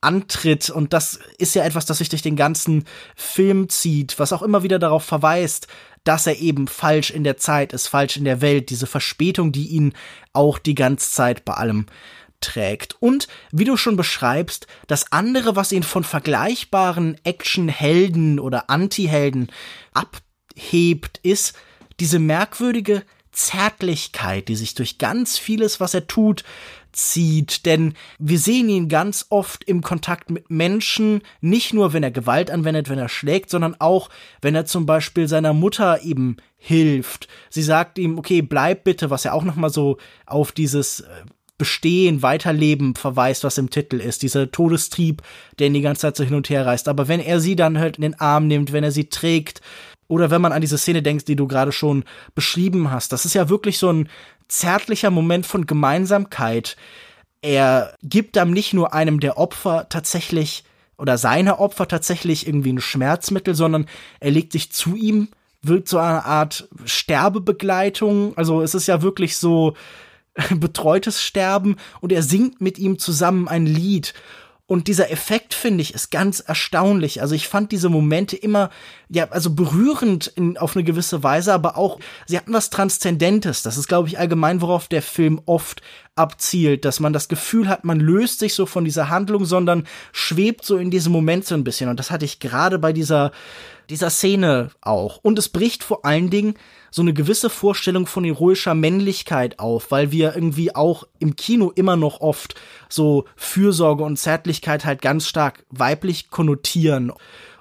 [0.00, 0.70] antritt.
[0.70, 2.84] Und das ist ja etwas, das sich durch den ganzen
[3.16, 5.66] Film zieht, was auch immer wieder darauf verweist,
[6.04, 8.70] dass er eben falsch in der Zeit ist, falsch in der Welt.
[8.70, 9.92] Diese Verspätung, die ihn
[10.32, 11.86] auch die ganze Zeit bei allem
[12.40, 12.96] trägt.
[13.00, 19.50] Und wie du schon beschreibst, das andere, was ihn von vergleichbaren Actionhelden oder Anti-Helden
[19.92, 21.54] abhebt, ist,
[22.00, 26.44] diese merkwürdige Zärtlichkeit, die sich durch ganz vieles, was er tut,
[26.92, 32.10] zieht, denn wir sehen ihn ganz oft im Kontakt mit Menschen, nicht nur wenn er
[32.10, 34.08] Gewalt anwendet, wenn er schlägt, sondern auch
[34.42, 37.28] wenn er zum Beispiel seiner Mutter eben hilft.
[37.50, 41.06] Sie sagt ihm, okay, bleib bitte, was ja auch nochmal so auf dieses äh,
[41.58, 45.22] Bestehen, Weiterleben verweist, was im Titel ist, dieser Todestrieb,
[45.58, 46.86] der ihn die ganze Zeit so hin und her reißt.
[46.86, 49.60] Aber wenn er sie dann halt in den Arm nimmt, wenn er sie trägt,
[50.08, 53.34] oder wenn man an diese Szene denkt, die du gerade schon beschrieben hast, das ist
[53.34, 54.08] ja wirklich so ein
[54.48, 56.76] zärtlicher Moment von Gemeinsamkeit.
[57.42, 60.64] Er gibt dann nicht nur einem der Opfer tatsächlich
[60.96, 63.86] oder seiner Opfer tatsächlich irgendwie ein Schmerzmittel, sondern
[64.18, 65.28] er legt sich zu ihm,
[65.62, 68.36] wird so eine Art Sterbebegleitung.
[68.36, 69.74] Also es ist ja wirklich so
[70.56, 74.14] betreutes Sterben und er singt mit ihm zusammen ein Lied.
[74.68, 77.22] Und dieser Effekt, finde ich, ist ganz erstaunlich.
[77.22, 78.68] Also ich fand diese Momente immer,
[79.08, 83.62] ja, also berührend in, auf eine gewisse Weise, aber auch, sie hatten was Transzendentes.
[83.62, 85.80] Das ist, glaube ich, allgemein, worauf der Film oft
[86.18, 90.64] abzielt, dass man das Gefühl hat, man löst sich so von dieser Handlung, sondern schwebt
[90.64, 91.88] so in diesem Moment so ein bisschen.
[91.88, 93.32] Und das hatte ich gerade bei dieser,
[93.88, 95.18] dieser Szene auch.
[95.22, 96.54] Und es bricht vor allen Dingen
[96.90, 101.96] so eine gewisse Vorstellung von heroischer Männlichkeit auf, weil wir irgendwie auch im Kino immer
[101.96, 102.54] noch oft
[102.88, 107.12] so Fürsorge und Zärtlichkeit halt ganz stark weiblich konnotieren.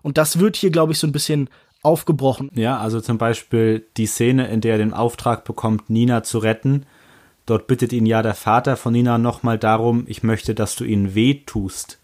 [0.01, 1.49] Und das wird hier, glaube ich, so ein bisschen
[1.83, 2.49] aufgebrochen.
[2.53, 6.85] Ja, also zum Beispiel die Szene, in der er den Auftrag bekommt, Nina zu retten.
[7.47, 11.15] Dort bittet ihn ja der Vater von Nina nochmal darum, ich möchte, dass du ihnen
[11.15, 11.97] weh tust.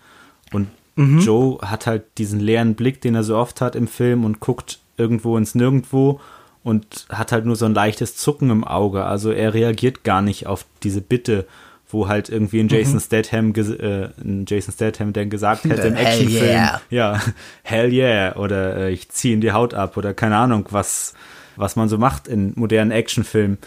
[0.54, 1.20] Und mhm.
[1.20, 4.80] Joe hat halt diesen leeren Blick, den er so oft hat im Film und guckt
[4.98, 6.22] irgendwo ins Nirgendwo
[6.64, 9.04] und hat halt nur so ein leichtes Zucken im Auge.
[9.04, 11.46] Also er reagiert gar nicht auf diese Bitte,
[11.90, 13.00] wo halt irgendwie ein Jason mhm.
[13.02, 16.82] Statham, äh, ein Jason Statham, der gesagt hätte im Actionfilm, yeah.
[16.90, 17.22] ja,
[17.64, 21.14] hell yeah, oder äh, ich ziehe ihm die Haut ab oder keine Ahnung, was,
[21.58, 23.58] was man so macht in modernen Actionfilmen.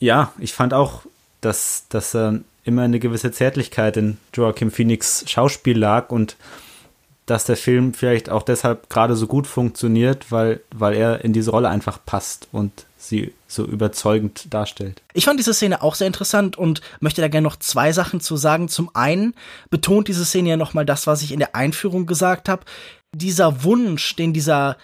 [0.00, 1.02] Ja, ich fand auch,
[1.40, 2.32] dass, dass äh,
[2.64, 6.36] immer eine gewisse Zärtlichkeit in Joachim Phoenix Schauspiel lag und
[7.26, 11.52] dass der Film vielleicht auch deshalb gerade so gut funktioniert, weil, weil er in diese
[11.52, 15.00] Rolle einfach passt und sie so überzeugend darstellt.
[15.14, 18.36] Ich fand diese Szene auch sehr interessant und möchte da gerne noch zwei Sachen zu
[18.36, 18.68] sagen.
[18.68, 19.34] Zum einen
[19.70, 22.64] betont diese Szene ja nochmal das, was ich in der Einführung gesagt habe.
[23.12, 24.76] Dieser Wunsch, den dieser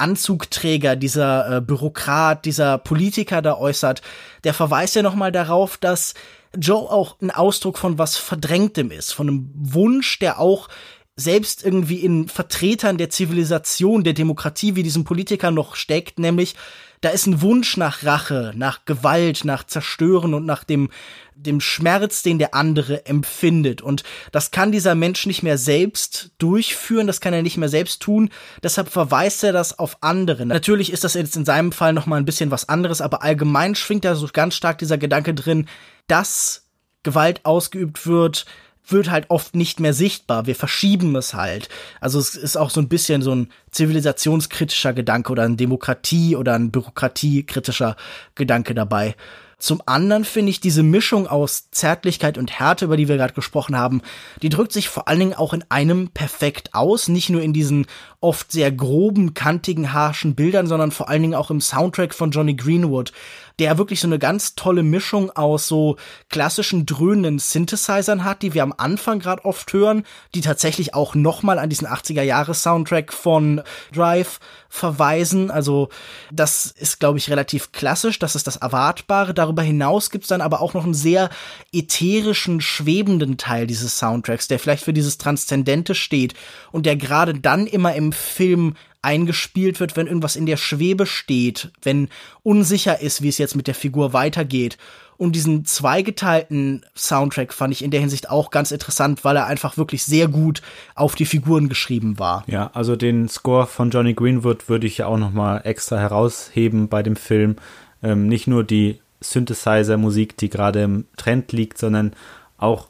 [0.00, 4.02] Anzugträger, dieser äh, Bürokrat, dieser Politiker da äußert,
[4.44, 6.14] der verweist ja nochmal darauf, dass
[6.56, 10.68] Joe auch ein Ausdruck von was Verdrängtem ist, von einem Wunsch, der auch
[11.16, 16.56] selbst irgendwie in Vertretern der Zivilisation, der Demokratie wie diesem Politiker noch steckt, nämlich
[17.00, 20.90] da ist ein Wunsch nach Rache, nach Gewalt, nach Zerstören und nach dem,
[21.34, 23.80] dem Schmerz, den der andere empfindet.
[23.80, 28.02] Und das kann dieser Mensch nicht mehr selbst durchführen, das kann er nicht mehr selbst
[28.02, 28.28] tun,
[28.62, 30.44] deshalb verweist er das auf andere.
[30.44, 34.04] Natürlich ist das jetzt in seinem Fall nochmal ein bisschen was anderes, aber allgemein schwingt
[34.04, 35.68] da so ganz stark dieser Gedanke drin,
[36.06, 36.66] dass
[37.02, 38.44] Gewalt ausgeübt wird,
[38.92, 40.46] wird halt oft nicht mehr sichtbar.
[40.46, 41.68] Wir verschieben es halt.
[42.00, 46.54] Also es ist auch so ein bisschen so ein zivilisationskritischer Gedanke oder ein Demokratie- oder
[46.54, 47.96] ein bürokratiekritischer
[48.34, 49.14] Gedanke dabei.
[49.60, 53.76] Zum anderen finde ich diese Mischung aus Zärtlichkeit und Härte, über die wir gerade gesprochen
[53.76, 54.00] haben,
[54.40, 57.86] die drückt sich vor allen Dingen auch in einem perfekt aus, nicht nur in diesen
[58.20, 62.54] oft sehr groben, kantigen, harschen Bildern, sondern vor allen Dingen auch im Soundtrack von Johnny
[62.54, 63.12] Greenwood,
[63.60, 65.96] der wirklich so eine ganz tolle Mischung aus so
[66.30, 71.58] klassischen dröhnenden Synthesizern hat, die wir am Anfang gerade oft hören, die tatsächlich auch nochmal
[71.58, 75.50] an diesen 80er Jahre Soundtrack von Drive verweisen.
[75.50, 75.90] Also
[76.32, 79.34] das ist, glaube ich, relativ klassisch, das ist das Erwartbare.
[79.34, 81.28] Darüber hinaus gibt's dann aber auch noch einen sehr
[81.72, 86.34] ätherischen, schwebenden Teil dieses Soundtracks, der vielleicht für dieses Transzendente steht
[86.72, 91.70] und der gerade dann immer im Film eingespielt wird, wenn irgendwas in der Schwebe steht,
[91.82, 92.08] wenn
[92.42, 94.76] unsicher ist, wie es jetzt mit der Figur weitergeht.
[95.16, 99.76] Und diesen zweigeteilten Soundtrack fand ich in der Hinsicht auch ganz interessant, weil er einfach
[99.76, 100.62] wirklich sehr gut
[100.94, 102.42] auf die Figuren geschrieben war.
[102.46, 106.88] Ja, also den Score von Johnny Greenwood würde ich ja auch noch mal extra herausheben
[106.88, 107.56] bei dem Film.
[108.02, 112.14] Ähm, nicht nur die Synthesizer-Musik, die gerade im Trend liegt, sondern
[112.56, 112.88] auch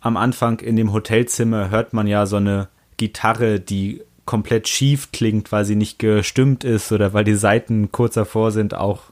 [0.00, 5.52] am Anfang in dem Hotelzimmer hört man ja so eine Gitarre, die komplett schief klingt,
[5.52, 9.02] weil sie nicht gestimmt ist oder weil die Seiten kurz davor sind, auch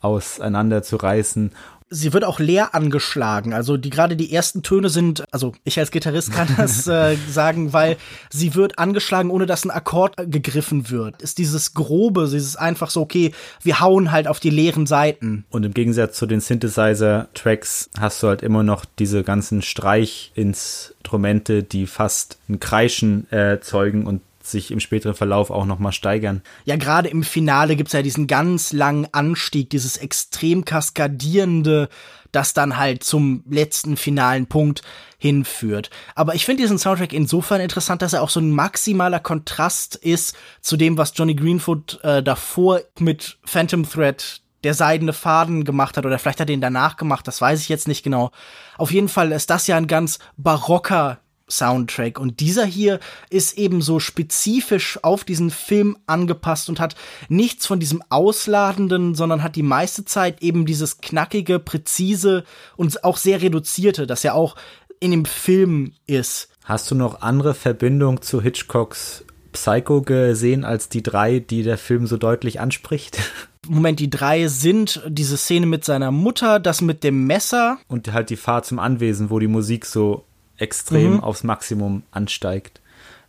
[0.00, 1.50] auseinander zu reißen
[1.94, 3.54] sie wird auch leer angeschlagen.
[3.54, 7.72] Also die gerade die ersten Töne sind, also ich als Gitarrist kann das äh, sagen,
[7.72, 7.96] weil
[8.30, 11.22] sie wird angeschlagen, ohne dass ein Akkord gegriffen wird.
[11.22, 15.44] Ist dieses grobe, dieses einfach so okay, wir hauen halt auf die leeren Seiten.
[15.50, 21.62] Und im Gegensatz zu den Synthesizer Tracks hast du halt immer noch diese ganzen Streichinstrumente,
[21.62, 26.42] die fast ein Kreischen erzeugen und sich im späteren Verlauf auch nochmal steigern.
[26.64, 31.88] Ja, gerade im Finale gibt's ja diesen ganz langen Anstieg, dieses extrem kaskadierende,
[32.32, 34.82] das dann halt zum letzten finalen Punkt
[35.18, 35.90] hinführt.
[36.14, 40.36] Aber ich finde diesen Soundtrack insofern interessant, dass er auch so ein maximaler Kontrast ist
[40.60, 46.06] zu dem, was Johnny Greenfoot äh, davor mit Phantom Thread der seidene Faden gemacht hat
[46.06, 48.30] oder vielleicht hat er ihn danach gemacht, das weiß ich jetzt nicht genau.
[48.78, 52.18] Auf jeden Fall ist das ja ein ganz barocker Soundtrack.
[52.18, 56.94] Und dieser hier ist eben so spezifisch auf diesen Film angepasst und hat
[57.28, 62.44] nichts von diesem Ausladenden, sondern hat die meiste Zeit eben dieses knackige, präzise
[62.76, 64.56] und auch sehr reduzierte, das ja auch
[65.00, 66.48] in dem Film ist.
[66.64, 72.06] Hast du noch andere Verbindung zu Hitchcocks Psycho gesehen als die drei, die der Film
[72.06, 73.18] so deutlich anspricht?
[73.68, 77.78] Moment, die drei sind diese Szene mit seiner Mutter, das mit dem Messer.
[77.88, 80.24] Und halt die Fahrt zum Anwesen, wo die Musik so
[80.56, 81.20] extrem mhm.
[81.20, 82.80] aufs Maximum ansteigt,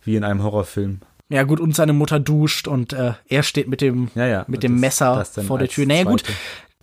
[0.04, 1.00] wie in einem Horrorfilm.
[1.28, 4.62] Ja gut, und seine Mutter duscht und äh, er steht mit dem, ja, ja, mit
[4.62, 5.86] dem das, Messer das vor der Tür.
[5.86, 6.22] Naja gut,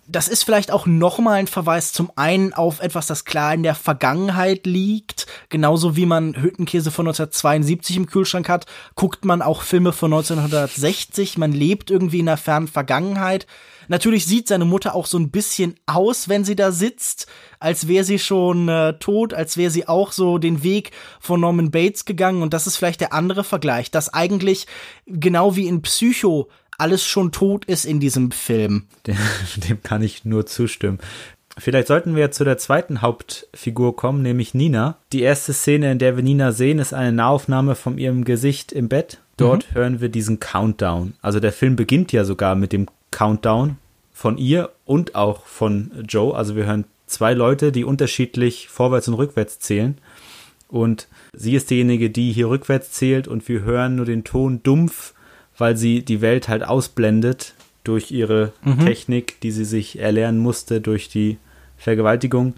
[0.06, 3.76] das ist vielleicht auch nochmal ein Verweis zum einen auf etwas, das klar in der
[3.76, 5.28] Vergangenheit liegt.
[5.48, 11.38] Genauso wie man Hüttenkäse von 1972 im Kühlschrank hat, guckt man auch Filme von 1960.
[11.38, 13.48] Man lebt irgendwie in der fernen Vergangenheit.
[13.88, 17.28] Natürlich sieht seine Mutter auch so ein bisschen aus, wenn sie da sitzt,
[17.60, 21.72] als wäre sie schon äh, tot, als wäre sie auch so den Weg von Norman
[21.72, 22.42] Bates gegangen.
[22.42, 24.68] Und das ist vielleicht der andere Vergleich, dass eigentlich
[25.06, 28.88] genau wie in Psycho alles schon tot ist in diesem Film.
[29.08, 29.18] Dem,
[29.70, 31.00] dem kann ich nur zustimmen.
[31.58, 34.98] Vielleicht sollten wir zu der zweiten Hauptfigur kommen, nämlich Nina.
[35.12, 38.90] Die erste Szene, in der wir Nina sehen, ist eine Nahaufnahme von ihrem Gesicht im
[38.90, 39.20] Bett.
[39.38, 39.76] Dort mhm.
[39.76, 41.14] hören wir diesen Countdown.
[41.22, 43.78] Also der Film beginnt ja sogar mit dem Countdown
[44.12, 46.36] von ihr und auch von Joe.
[46.36, 49.98] Also wir hören zwei Leute, die unterschiedlich vorwärts und rückwärts zählen.
[50.68, 55.14] Und sie ist diejenige, die hier rückwärts zählt und wir hören nur den Ton dumpf,
[55.58, 58.80] weil sie die Welt halt ausblendet durch ihre mhm.
[58.80, 61.38] Technik, die sie sich erlernen musste durch die
[61.78, 62.56] Vergewaltigung.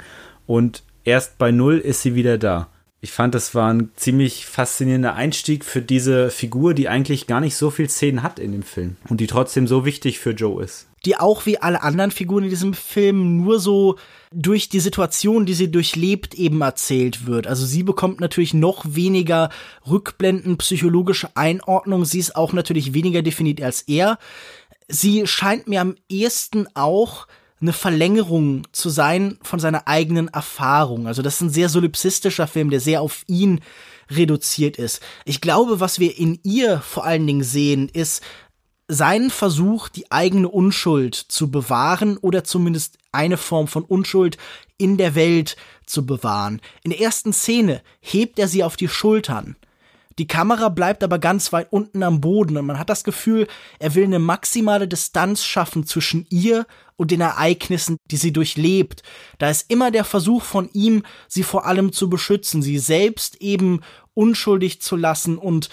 [0.47, 2.69] Und erst bei Null ist sie wieder da.
[3.05, 7.55] Ich fand, das war ein ziemlich faszinierender Einstieg für diese Figur, die eigentlich gar nicht
[7.55, 10.87] so viel Szenen hat in dem Film und die trotzdem so wichtig für Joe ist.
[11.05, 13.97] Die auch wie alle anderen Figuren in diesem Film nur so
[14.31, 17.45] durch die Situation, die sie durchlebt, eben erzählt wird.
[17.45, 19.51] Also sie bekommt natürlich noch weniger
[19.87, 22.05] Rückblenden, psychologische Einordnung.
[22.05, 24.17] Sie ist auch natürlich weniger definiert als er.
[24.87, 27.27] Sie scheint mir am ehesten auch
[27.61, 31.07] eine Verlängerung zu sein von seiner eigenen Erfahrung.
[31.07, 33.61] Also das ist ein sehr solipsistischer Film, der sehr auf ihn
[34.09, 35.01] reduziert ist.
[35.23, 38.21] Ich glaube, was wir in ihr vor allen Dingen sehen, ist
[38.87, 44.37] seinen Versuch, die eigene Unschuld zu bewahren oder zumindest eine Form von Unschuld
[44.77, 46.61] in der Welt zu bewahren.
[46.83, 49.55] In der ersten Szene hebt er sie auf die Schultern
[50.17, 53.47] die Kamera bleibt aber ganz weit unten am Boden und man hat das Gefühl,
[53.79, 59.03] er will eine maximale Distanz schaffen zwischen ihr und den Ereignissen, die sie durchlebt.
[59.39, 63.81] Da ist immer der Versuch von ihm, sie vor allem zu beschützen, sie selbst eben
[64.13, 65.69] unschuldig zu lassen und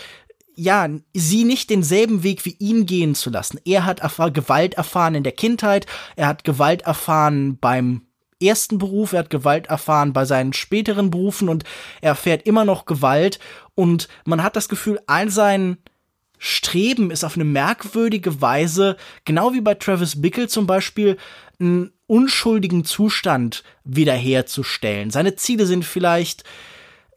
[0.55, 3.59] ja, sie nicht denselben Weg wie ihn gehen zu lassen.
[3.65, 4.01] Er hat
[4.35, 8.03] Gewalt erfahren in der Kindheit, er hat Gewalt erfahren beim
[8.47, 11.65] ersten Beruf, er hat Gewalt erfahren bei seinen späteren Berufen und
[12.01, 13.39] er erfährt immer noch Gewalt
[13.75, 15.79] und man hat das Gefühl, all sein
[16.39, 21.17] Streben ist auf eine merkwürdige Weise, genau wie bei Travis Bickle zum Beispiel,
[21.61, 25.11] einen unschuldigen Zustand wiederherzustellen.
[25.11, 26.43] Seine Ziele sind vielleicht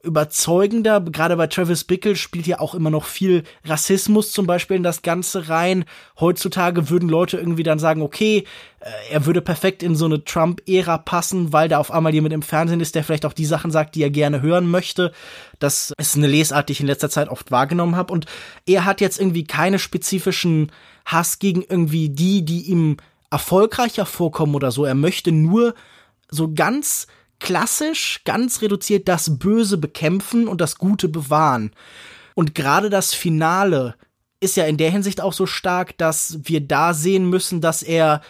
[0.06, 1.02] überzeugender.
[1.02, 5.02] Gerade bei Travis Bickle spielt ja auch immer noch viel Rassismus zum Beispiel in das
[5.02, 5.86] Ganze rein.
[6.20, 8.46] Heutzutage würden Leute irgendwie dann sagen, okay,
[8.80, 12.42] äh, er würde perfekt in so eine Trump-Ära passen, weil da auf einmal jemand im
[12.42, 15.12] Fernsehen ist, der vielleicht auch die Sachen sagt, die er gerne hören möchte.
[15.60, 18.14] Das ist eine Lesart, die ich in letzter Zeit oft wahrgenommen habe.
[18.14, 18.28] Und
[18.66, 20.72] er hat jetzt irgendwie keine spezifischen
[21.06, 22.98] Hass gegen irgendwie die, die ihm
[23.32, 24.86] erfolgreicher vorkommen oder so.
[24.86, 25.76] Er möchte nur
[26.30, 27.08] so ganz
[27.40, 31.72] klassisch, ganz reduziert das Böse bekämpfen und das Gute bewahren.
[32.34, 33.96] Und gerade das Finale
[34.40, 38.22] ist ja in der Hinsicht auch so stark, dass wir da sehen müssen, dass er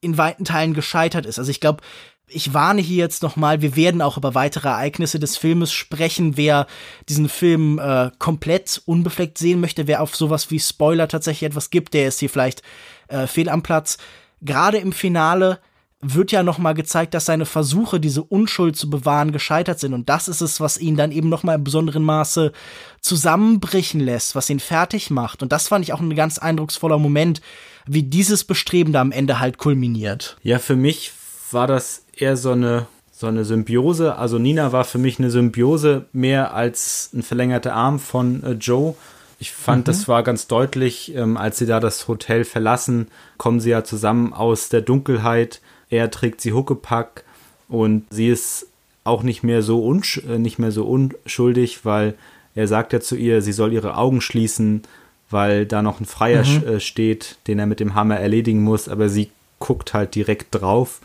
[0.00, 1.38] in weiten Teilen gescheitert ist.
[1.38, 1.82] Also ich glaube,
[2.26, 6.36] ich warne hier jetzt noch mal, wir werden auch über weitere Ereignisse des Filmes sprechen.
[6.36, 6.66] Wer
[7.08, 11.94] diesen Film äh, komplett unbefleckt sehen möchte, wer auf sowas wie Spoiler tatsächlich etwas gibt,
[11.94, 12.62] der ist hier vielleicht
[13.08, 13.98] äh, fehl am Platz.
[14.40, 15.60] Gerade im Finale
[16.02, 19.94] wird ja noch mal gezeigt, dass seine Versuche, diese Unschuld zu bewahren, gescheitert sind.
[19.94, 22.52] Und das ist es, was ihn dann eben noch mal im besonderen Maße
[23.00, 25.42] zusammenbrechen lässt, was ihn fertig macht.
[25.42, 27.40] Und das fand ich auch ein ganz eindrucksvoller Moment,
[27.86, 30.36] wie dieses Bestreben da am Ende halt kulminiert.
[30.42, 31.12] Ja, für mich
[31.52, 34.16] war das eher so eine so eine Symbiose.
[34.16, 38.96] Also Nina war für mich eine Symbiose mehr als ein verlängerter Arm von äh, Joe.
[39.38, 39.84] Ich fand, mhm.
[39.84, 43.06] das war ganz deutlich, ähm, als sie da das Hotel verlassen,
[43.38, 45.60] kommen sie ja zusammen aus der Dunkelheit
[45.92, 47.22] er trägt sie Huckepack
[47.68, 48.66] und sie ist
[49.04, 52.14] auch nicht mehr so unsch äh, nicht mehr so unschuldig, weil
[52.54, 54.82] er sagt ja zu ihr, sie soll ihre Augen schließen,
[55.30, 56.66] weil da noch ein Freier mhm.
[56.66, 61.00] Äh, steht, den er mit dem Hammer erledigen muss, aber sie guckt halt direkt drauf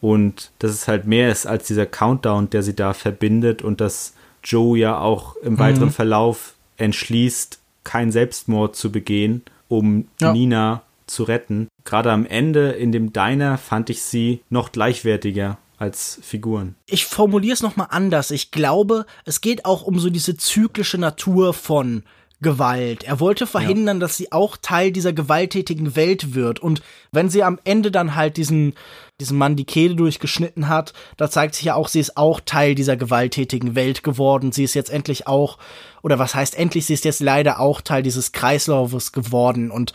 [0.00, 4.12] und dass es halt mehr ist als dieser Countdown, der sie da verbindet und dass
[4.42, 5.92] Joe ja auch im weiteren mhm.
[5.92, 10.32] Verlauf entschließt, keinen Selbstmord zu begehen, um ja.
[10.32, 11.68] Nina zu retten.
[11.84, 16.74] Gerade am Ende in dem Diner fand ich sie noch gleichwertiger als Figuren.
[16.86, 18.30] Ich formuliere es nochmal anders.
[18.30, 22.02] Ich glaube, es geht auch um so diese zyklische Natur von
[22.42, 23.04] Gewalt.
[23.04, 24.00] Er wollte verhindern, ja.
[24.00, 26.58] dass sie auch Teil dieser gewalttätigen Welt wird.
[26.58, 28.74] Und wenn sie am Ende dann halt diesen,
[29.20, 32.74] diesen Mann die Kehle durchgeschnitten hat, da zeigt sich ja auch, sie ist auch Teil
[32.74, 34.52] dieser gewalttätigen Welt geworden.
[34.52, 35.56] Sie ist jetzt endlich auch,
[36.02, 39.70] oder was heißt endlich, sie ist jetzt leider auch Teil dieses Kreislaufes geworden.
[39.70, 39.94] Und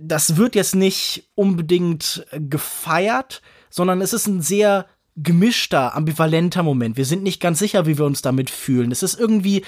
[0.00, 6.96] das wird jetzt nicht unbedingt gefeiert, sondern es ist ein sehr gemischter, ambivalenter Moment.
[6.96, 8.92] Wir sind nicht ganz sicher, wie wir uns damit fühlen.
[8.92, 9.64] Es ist irgendwie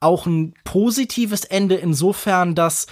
[0.00, 2.86] auch ein positives Ende insofern, dass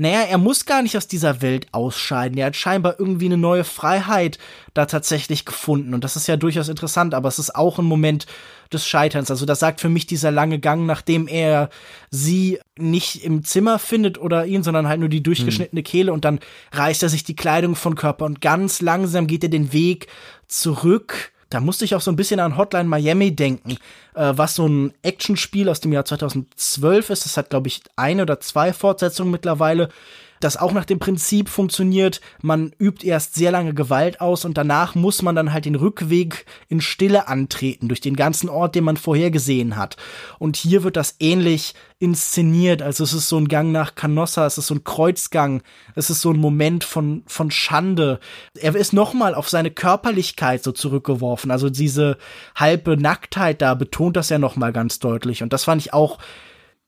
[0.00, 2.38] naja, er muss gar nicht aus dieser Welt ausscheiden.
[2.38, 4.38] Er hat scheinbar irgendwie eine neue Freiheit
[4.72, 5.92] da tatsächlich gefunden.
[5.92, 8.24] Und das ist ja durchaus interessant, aber es ist auch ein Moment
[8.72, 9.30] des Scheiterns.
[9.30, 11.68] Also das sagt für mich dieser lange Gang, nachdem er
[12.10, 16.40] sie nicht im Zimmer findet oder ihn, sondern halt nur die durchgeschnittene Kehle und dann
[16.72, 20.06] reißt er sich die Kleidung von Körper und ganz langsam geht er den Weg
[20.48, 23.76] zurück da musste ich auch so ein bisschen an Hotline Miami denken,
[24.14, 27.24] äh, was so ein Actionspiel aus dem Jahr 2012 ist.
[27.24, 29.90] Das hat, glaube ich, eine oder zwei Fortsetzungen mittlerweile
[30.40, 34.94] das auch nach dem Prinzip funktioniert, man übt erst sehr lange Gewalt aus und danach
[34.94, 38.96] muss man dann halt den Rückweg in Stille antreten, durch den ganzen Ort, den man
[38.96, 39.96] vorher gesehen hat.
[40.38, 44.56] Und hier wird das ähnlich inszeniert, also es ist so ein Gang nach Canossa, es
[44.56, 45.62] ist so ein Kreuzgang,
[45.94, 48.18] es ist so ein Moment von, von Schande.
[48.58, 52.16] Er ist nochmal auf seine Körperlichkeit so zurückgeworfen, also diese
[52.56, 56.18] halbe Nacktheit da betont das ja nochmal ganz deutlich und das fand ich auch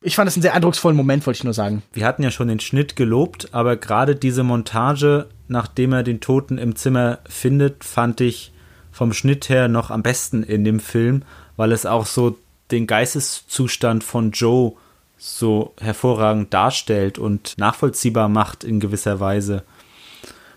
[0.02, 1.82] ich fand es einen sehr eindrucksvollen Moment, wollte ich nur sagen.
[1.92, 6.58] Wir hatten ja schon den Schnitt gelobt, aber gerade diese Montage, nachdem er den Toten
[6.58, 8.52] im Zimmer findet, fand ich
[8.90, 11.22] vom Schnitt her noch am besten in dem Film,
[11.56, 12.38] weil es auch so
[12.70, 14.72] den Geisteszustand von Joe
[15.18, 19.62] so hervorragend darstellt und nachvollziehbar macht in gewisser Weise.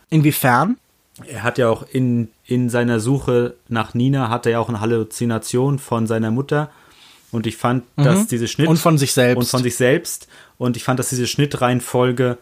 [0.10, 0.78] Inwiefern?
[1.28, 4.82] Er hat ja auch in, in seiner Suche nach Nina, hat er ja auch eine
[4.82, 6.70] Halluzination von seiner Mutter
[7.36, 8.04] und ich fand, mhm.
[8.04, 11.10] dass diese Schnitt und von sich selbst und von sich selbst und ich fand, dass
[11.10, 12.38] diese Schnittreihenfolge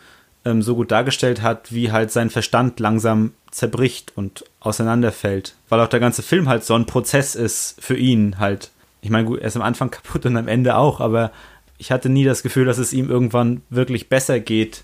[0.45, 5.87] ähm, so gut dargestellt hat, wie halt sein Verstand langsam zerbricht und auseinanderfällt, weil auch
[5.87, 8.71] der ganze Film halt so ein Prozess ist für ihn halt.
[9.01, 11.31] Ich meine, gut, er ist am Anfang kaputt und am Ende auch, aber
[11.77, 14.83] ich hatte nie das Gefühl, dass es ihm irgendwann wirklich besser geht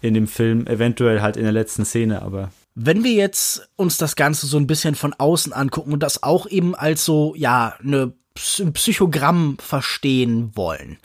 [0.00, 4.16] in dem Film, eventuell halt in der letzten Szene, aber wenn wir jetzt uns das
[4.16, 8.12] Ganze so ein bisschen von außen angucken und das auch eben als so, ja, eine
[8.36, 10.98] Psychogramm verstehen wollen,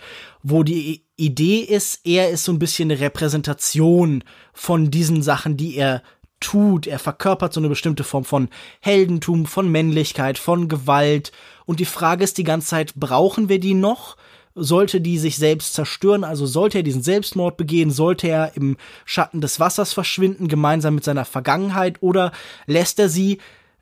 [0.43, 5.75] wo die Idee ist, er ist so ein bisschen eine Repräsentation von diesen Sachen, die
[5.75, 6.03] er
[6.39, 6.87] tut.
[6.87, 11.31] Er verkörpert so eine bestimmte Form von Heldentum, von Männlichkeit, von Gewalt.
[11.65, 14.17] Und die Frage ist die ganze Zeit, brauchen wir die noch?
[14.55, 19.41] sollte die sich selbst zerstören, also sollte er diesen Selbstmord begehen, sollte er im Schatten
[19.41, 22.31] des Wassers verschwinden, gemeinsam mit seiner Vergangenheit, oder
[22.65, 23.39] lässt er sie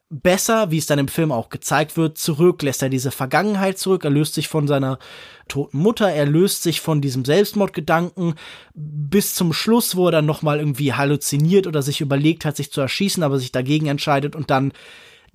[0.09, 4.03] besser, wie es dann im Film auch gezeigt wird, zurück, lässt er diese Vergangenheit zurück,
[4.03, 4.97] er löst sich von seiner
[5.47, 8.33] toten Mutter, er löst sich von diesem Selbstmordgedanken
[8.73, 12.81] bis zum Schluss, wo er dann nochmal irgendwie halluziniert oder sich überlegt hat, sich zu
[12.81, 14.73] erschießen, aber sich dagegen entscheidet und dann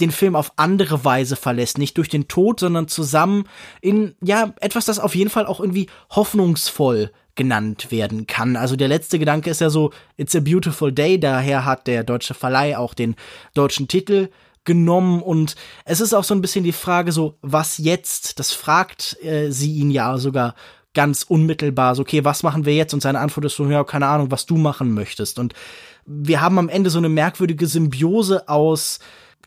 [0.00, 3.44] den Film auf andere Weise verlässt, nicht durch den Tod, sondern zusammen
[3.80, 8.57] in, ja, etwas, das auf jeden Fall auch irgendwie hoffnungsvoll genannt werden kann.
[8.57, 12.34] Also der letzte Gedanke ist ja so, It's a Beautiful Day, daher hat der deutsche
[12.34, 13.14] Verleih auch den
[13.55, 14.30] deutschen Titel
[14.64, 18.38] genommen und es ist auch so ein bisschen die Frage so, was jetzt?
[18.38, 20.54] Das fragt äh, sie ihn ja sogar
[20.94, 22.94] ganz unmittelbar, so, okay, was machen wir jetzt?
[22.94, 25.38] Und seine Antwort ist so, ja, keine Ahnung, was du machen möchtest.
[25.38, 25.52] Und
[26.06, 29.00] wir haben am Ende so eine merkwürdige Symbiose aus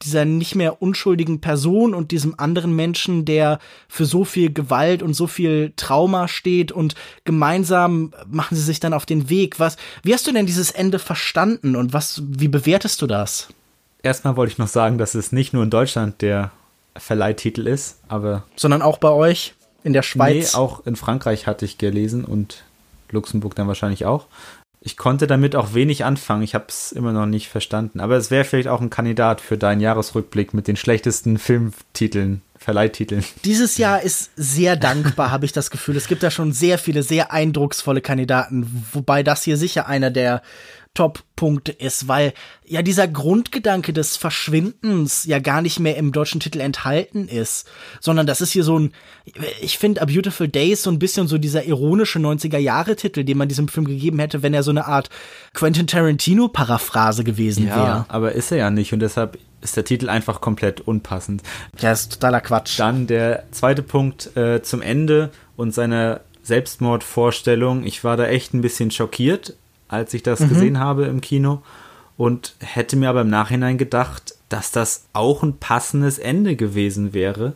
[0.04, 5.16] dieser nicht mehr unschuldigen Person und diesem anderen Menschen, der für so viel Gewalt und
[5.16, 6.94] so viel Trauma steht und
[7.24, 9.60] gemeinsam machen sie sich dann auf den Weg.
[9.60, 13.48] Was, wie hast du denn dieses Ende verstanden und was, wie bewertest du das?
[14.08, 16.52] Erstmal wollte ich noch sagen, dass es nicht nur in Deutschland der
[16.96, 18.44] Verleihtitel ist, aber.
[18.56, 19.54] Sondern auch bei euch
[19.84, 20.54] in der Schweiz?
[20.54, 22.64] Nee, auch in Frankreich hatte ich gelesen und
[23.12, 24.28] Luxemburg dann wahrscheinlich auch.
[24.80, 26.42] Ich konnte damit auch wenig anfangen.
[26.42, 28.00] Ich habe es immer noch nicht verstanden.
[28.00, 33.26] Aber es wäre vielleicht auch ein Kandidat für deinen Jahresrückblick mit den schlechtesten Filmtiteln, Verleihtiteln.
[33.44, 35.98] Dieses Jahr ist sehr dankbar, habe ich das Gefühl.
[35.98, 40.42] Es gibt da schon sehr viele, sehr eindrucksvolle Kandidaten, wobei das hier sicher einer der
[40.98, 42.34] Top-Punkt ist, weil
[42.66, 47.70] ja dieser Grundgedanke des Verschwindens ja gar nicht mehr im deutschen Titel enthalten ist,
[48.00, 48.94] sondern das ist hier so ein,
[49.62, 53.48] ich finde A Beautiful Day ist so ein bisschen so dieser ironische 90er-Jahre-Titel, den man
[53.48, 55.12] diesem Film gegeben hätte, wenn er so eine Art
[55.54, 58.06] Quentin Tarantino-Paraphrase gewesen ja, wäre.
[58.08, 61.44] aber ist er ja nicht und deshalb ist der Titel einfach komplett unpassend.
[61.78, 62.80] Ja, ist totaler Quatsch.
[62.80, 67.84] Dann der zweite Punkt äh, zum Ende und seine Selbstmordvorstellung.
[67.84, 69.54] Ich war da echt ein bisschen schockiert,
[69.88, 70.50] als ich das mhm.
[70.50, 71.62] gesehen habe im Kino
[72.18, 77.54] und hätte mir aber im Nachhinein gedacht, dass das auch ein passendes Ende gewesen wäre,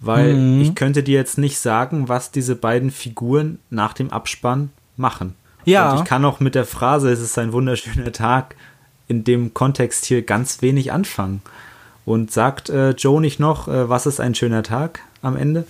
[0.00, 0.60] weil mhm.
[0.62, 5.34] ich könnte dir jetzt nicht sagen, was diese beiden Figuren nach dem Abspann machen.
[5.64, 5.92] Ja.
[5.92, 8.56] Und ich kann auch mit der Phrase, es ist ein wunderschöner Tag,
[9.08, 11.42] in dem Kontext hier ganz wenig anfangen.
[12.06, 15.66] Und sagt äh, Joe nicht noch, äh, was ist ein schöner Tag am Ende?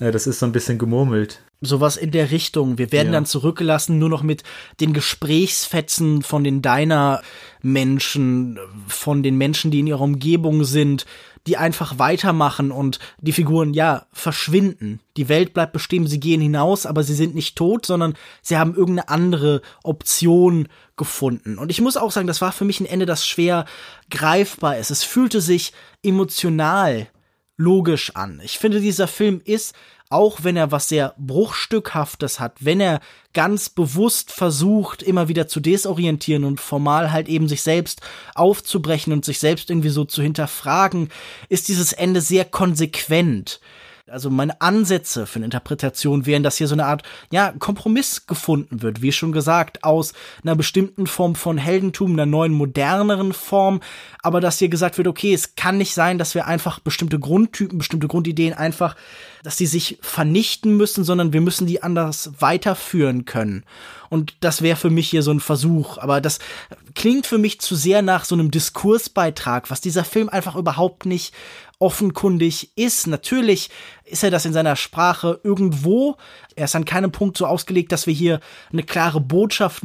[0.00, 1.40] Äh, das ist so ein bisschen gemurmelt.
[1.60, 2.78] Sowas in der Richtung.
[2.78, 3.14] Wir werden ja.
[3.14, 4.44] dann zurückgelassen nur noch mit
[4.80, 11.04] den Gesprächsfetzen von den Diner-Menschen, von den Menschen, die in ihrer Umgebung sind,
[11.48, 15.00] die einfach weitermachen und die Figuren, ja, verschwinden.
[15.16, 18.74] Die Welt bleibt bestehen, sie gehen hinaus, aber sie sind nicht tot, sondern sie haben
[18.74, 21.58] irgendeine andere Option gefunden.
[21.58, 23.64] Und ich muss auch sagen, das war für mich ein Ende, das schwer
[24.10, 24.90] greifbar ist.
[24.90, 27.08] Es fühlte sich emotional
[27.56, 28.40] logisch an.
[28.44, 29.74] Ich finde, dieser Film ist
[30.10, 33.00] auch wenn er was sehr Bruchstückhaftes hat, wenn er
[33.34, 38.00] ganz bewusst versucht, immer wieder zu desorientieren und formal halt eben sich selbst
[38.34, 41.10] aufzubrechen und sich selbst irgendwie so zu hinterfragen,
[41.48, 43.60] ist dieses Ende sehr konsequent.
[44.10, 48.82] Also meine Ansätze für eine Interpretation wären, dass hier so eine Art, ja, Kompromiss gefunden
[48.82, 53.80] wird, wie schon gesagt, aus einer bestimmten Form von Heldentum, einer neuen, moderneren Form,
[54.22, 57.78] aber dass hier gesagt wird, okay, es kann nicht sein, dass wir einfach bestimmte Grundtypen,
[57.78, 58.96] bestimmte Grundideen einfach,
[59.42, 63.64] dass die sich vernichten müssen, sondern wir müssen die anders weiterführen können.
[64.10, 65.98] Und das wäre für mich hier so ein Versuch.
[65.98, 66.38] Aber das
[66.94, 71.34] klingt für mich zu sehr nach so einem Diskursbeitrag, was dieser Film einfach überhaupt nicht
[71.78, 73.06] offenkundig ist.
[73.06, 73.70] Natürlich
[74.04, 76.16] ist er das in seiner Sprache irgendwo.
[76.56, 78.40] Er ist an keinem Punkt so ausgelegt, dass wir hier
[78.72, 79.84] eine klare Botschaft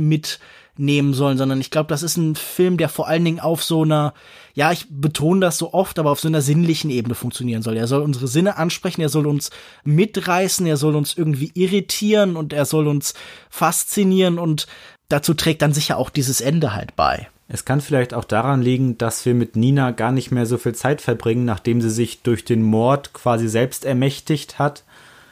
[0.74, 3.84] mitnehmen sollen, sondern ich glaube, das ist ein Film, der vor allen Dingen auf so
[3.84, 4.14] einer,
[4.54, 7.78] ja, ich betone das so oft, aber auf so einer sinnlichen Ebene funktionieren soll.
[7.78, 9.52] Er soll unsere Sinne ansprechen, er soll uns
[9.84, 13.14] mitreißen, er soll uns irgendwie irritieren und er soll uns
[13.50, 14.68] faszinieren und
[15.10, 17.28] dazu trägt dann sicher auch dieses Ende halt bei.
[17.48, 20.74] Es kann vielleicht auch daran liegen, dass wir mit Nina gar nicht mehr so viel
[20.74, 24.84] Zeit verbringen, nachdem sie sich durch den Mord quasi selbst ermächtigt hat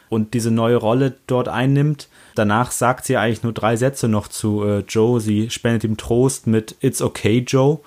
[0.10, 2.10] und diese neue Rolle dort einnimmt.
[2.36, 5.20] Danach sagt sie eigentlich nur drei Sätze noch zu äh, Joe.
[5.20, 7.80] Sie spendet ihm Trost mit It's okay, Joe.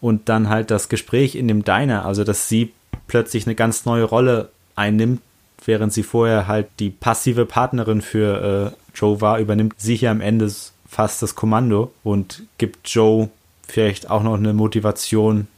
[0.00, 2.72] Und dann halt das Gespräch in dem Diner, also dass sie
[3.06, 5.20] plötzlich eine ganz neue Rolle einnimmt,
[5.64, 10.20] während sie vorher halt die passive Partnerin für äh, Joe war, übernimmt sie hier am
[10.20, 10.52] Ende
[10.86, 13.30] fast das Kommando und gibt Joe
[13.66, 15.48] vielleicht auch noch eine Motivation,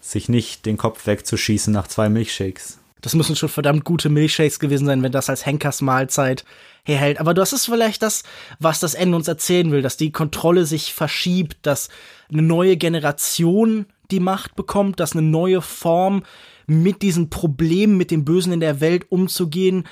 [0.00, 2.78] sich nicht den Kopf wegzuschießen nach zwei Milchshakes.
[3.00, 6.44] Das müssen schon verdammt gute Milchshakes gewesen sein, wenn das als Henkers Mahlzeit
[6.88, 7.20] herhält.
[7.20, 8.22] Aber das ist vielleicht das,
[8.58, 11.88] was das Ende uns erzählen will, dass die Kontrolle sich verschiebt, dass
[12.32, 16.22] eine neue Generation die Macht bekommt, dass eine neue Form
[16.66, 19.86] mit diesen Problemen, mit dem Bösen in der Welt umzugehen,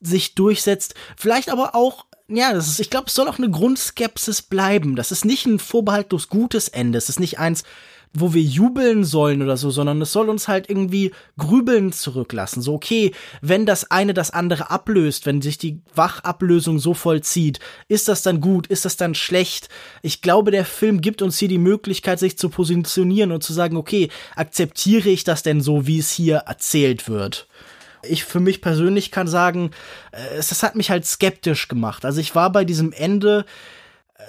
[0.00, 0.94] sich durchsetzt.
[1.16, 4.96] Vielleicht aber auch, ja, das ist, ich glaube, es soll auch eine Grundskepsis bleiben.
[4.96, 6.98] Das ist nicht ein vorbehaltlos gutes Ende.
[6.98, 7.64] Es ist nicht eins,
[8.20, 12.62] wo wir jubeln sollen oder so, sondern es soll uns halt irgendwie grübeln zurücklassen.
[12.62, 18.08] So, okay, wenn das eine das andere ablöst, wenn sich die Wachablösung so vollzieht, ist
[18.08, 19.68] das dann gut, ist das dann schlecht?
[20.02, 23.76] Ich glaube, der Film gibt uns hier die Möglichkeit, sich zu positionieren und zu sagen,
[23.76, 27.48] okay, akzeptiere ich das denn so, wie es hier erzählt wird?
[28.02, 29.70] Ich für mich persönlich kann sagen,
[30.12, 32.04] äh, es, das hat mich halt skeptisch gemacht.
[32.04, 33.44] Also ich war bei diesem Ende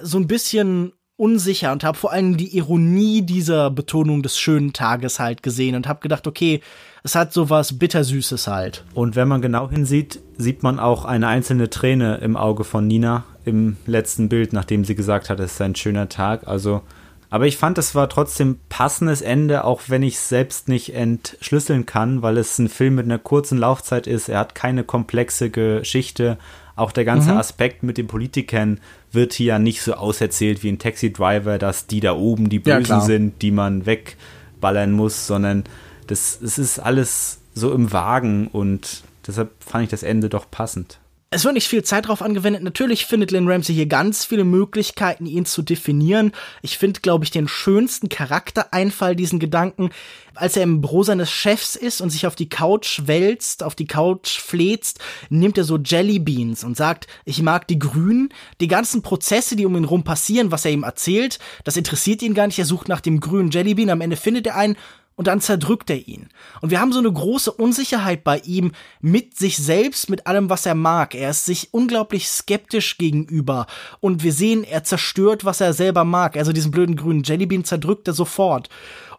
[0.02, 5.20] so ein bisschen unsicher und habe vor allem die Ironie dieser Betonung des schönen Tages
[5.20, 6.62] halt gesehen und habe gedacht, okay,
[7.04, 8.86] es hat sowas bittersüßes halt.
[8.94, 13.26] Und wenn man genau hinsieht, sieht man auch eine einzelne Träne im Auge von Nina
[13.46, 16.48] im letzten Bild, nachdem sie gesagt hat, es ist ein schöner Tag.
[16.48, 16.82] Also,
[17.30, 21.86] aber ich fand, es war trotzdem passendes Ende, auch wenn ich es selbst nicht entschlüsseln
[21.86, 24.30] kann, weil es ein Film mit einer kurzen Laufzeit ist.
[24.30, 26.38] Er hat keine komplexe Geschichte.
[26.76, 27.38] Auch der ganze mhm.
[27.38, 28.80] Aspekt mit den Politikern
[29.18, 32.60] wird hier ja nicht so auserzählt wie ein Taxi Driver, dass die da oben die
[32.60, 35.66] Bösen ja, sind, die man wegballern muss, sondern
[36.08, 41.00] das, das ist alles so im Wagen und deshalb fand ich das Ende doch passend
[41.30, 42.64] es wird nicht viel Zeit drauf angewendet.
[42.64, 46.32] Natürlich findet Lynn Ramsey hier ganz viele Möglichkeiten, ihn zu definieren.
[46.62, 49.90] Ich finde, glaube ich, den schönsten Charaktereinfall, diesen Gedanken,
[50.36, 53.88] als er im Büro seines Chefs ist und sich auf die Couch wälzt, auf die
[53.88, 55.00] Couch fläzt,
[55.30, 58.30] nimmt er so Jellybeans und sagt, ich mag die Grünen.
[58.62, 62.36] Die ganzen Prozesse, die um ihn rum passieren, was er ihm erzählt, das interessiert ihn
[62.36, 62.60] gar nicht.
[62.60, 63.90] Er sucht nach dem grünen Jellybean.
[63.90, 64.78] Am Ende findet er einen
[65.18, 66.30] und dann zerdrückt er ihn.
[66.62, 70.66] Und wir haben so eine große Unsicherheit bei ihm mit sich selbst, mit allem, was
[70.66, 71.16] er mag.
[71.16, 73.66] Er ist sich unglaublich skeptisch gegenüber
[74.00, 76.38] und wir sehen, er zerstört, was er selber mag.
[76.38, 78.70] Also diesen blöden grünen Jellybean zerdrückt er sofort.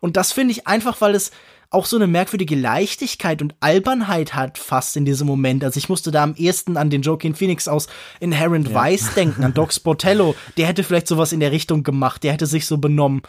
[0.00, 1.32] Und das finde ich einfach, weil es
[1.70, 5.64] auch so eine merkwürdige Leichtigkeit und Albernheit hat fast in diesem Moment.
[5.64, 7.88] Also ich musste da am ehesten an den Joaquin Phoenix aus
[8.20, 8.84] Inherent ja.
[8.84, 10.34] Vice denken, an Doc Sportello.
[10.56, 13.22] Der hätte vielleicht sowas in der Richtung gemacht, der hätte sich so benommen.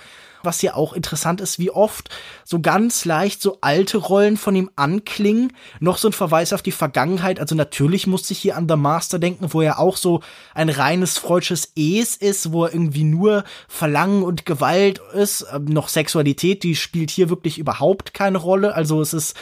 [0.43, 2.09] Was hier auch interessant ist, wie oft
[2.45, 5.53] so ganz leicht so alte Rollen von ihm anklingen.
[5.79, 7.39] Noch so ein Verweis auf die Vergangenheit.
[7.39, 10.21] Also natürlich musste ich hier an The Master denken, wo er auch so
[10.53, 15.45] ein reines freudsches Es ist, wo er irgendwie nur Verlangen und Gewalt ist.
[15.53, 18.73] Ähm, noch Sexualität, die spielt hier wirklich überhaupt keine Rolle.
[18.73, 19.35] Also es ist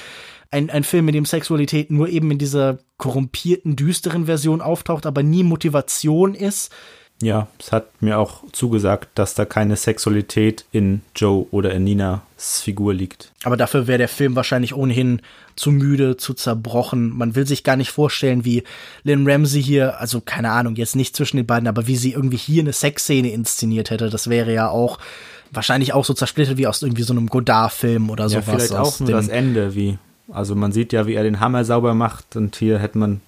[0.51, 5.23] ein, ein Film, in dem Sexualität nur eben in dieser korrumpierten, düsteren Version auftaucht, aber
[5.23, 6.71] nie Motivation ist.
[7.21, 12.21] Ja, es hat mir auch zugesagt, dass da keine Sexualität in Joe oder in Ninas
[12.61, 13.31] Figur liegt.
[13.43, 15.21] Aber dafür wäre der Film wahrscheinlich ohnehin
[15.55, 17.09] zu müde, zu zerbrochen.
[17.09, 18.63] Man will sich gar nicht vorstellen, wie
[19.03, 22.37] Lynn Ramsey hier, also keine Ahnung, jetzt nicht zwischen den beiden, aber wie sie irgendwie
[22.37, 24.11] hier eine Sexszene inszeniert hätte.
[24.11, 24.99] Das wäre ja auch
[25.51, 28.45] wahrscheinlich auch so zersplittert wie aus irgendwie so einem Godard-Film oder ja, sowas.
[28.45, 29.97] Vielleicht auch nur das Ende, wie.
[30.29, 33.21] Also man sieht ja, wie er den Hammer sauber macht und hier hätte man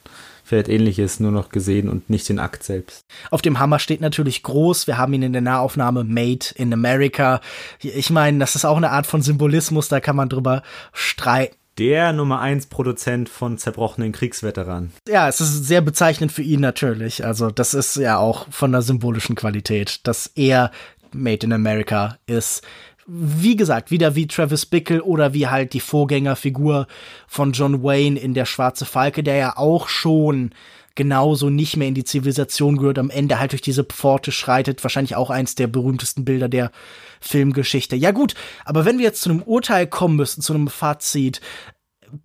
[0.50, 3.06] vielleicht ähnliches nur noch gesehen und nicht den Akt selbst.
[3.30, 7.40] Auf dem Hammer steht natürlich groß, wir haben ihn in der Nahaufnahme Made in America.
[7.80, 11.56] Ich meine, das ist auch eine Art von Symbolismus, da kann man drüber streiten.
[11.78, 14.92] Der Nummer 1 Produzent von zerbrochenen Kriegsveteranen.
[15.08, 17.24] Ja, es ist sehr bezeichnend für ihn natürlich.
[17.24, 20.72] Also, das ist ja auch von der symbolischen Qualität, dass er
[21.14, 22.64] Made in America ist
[23.12, 26.88] wie gesagt, wieder wie Travis Bickle oder wie halt die Vorgängerfigur
[27.28, 30.52] von John Wayne in Der Schwarze Falke, der ja auch schon
[30.96, 35.16] genauso nicht mehr in die Zivilisation gehört, am Ende halt durch diese Pforte schreitet, wahrscheinlich
[35.16, 36.72] auch eins der berühmtesten Bilder der
[37.20, 37.96] Filmgeschichte.
[37.96, 38.36] Ja gut,
[38.66, 41.42] aber wenn wir jetzt zu einem Urteil kommen müssen, zu einem Fazit,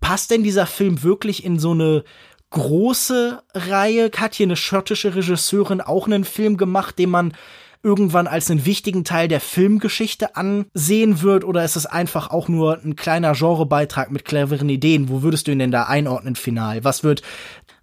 [0.01, 2.03] passt denn dieser Film wirklich in so eine
[2.49, 4.11] große Reihe?
[4.17, 7.33] Hat hier eine schottische Regisseurin auch einen Film gemacht, den man
[7.85, 12.81] irgendwann als einen wichtigen Teil der Filmgeschichte ansehen wird oder ist es einfach auch nur
[12.83, 15.07] ein kleiner Genrebeitrag mit cleveren Ideen?
[15.07, 16.83] Wo würdest du ihn denn da einordnen final?
[16.83, 17.21] Was wird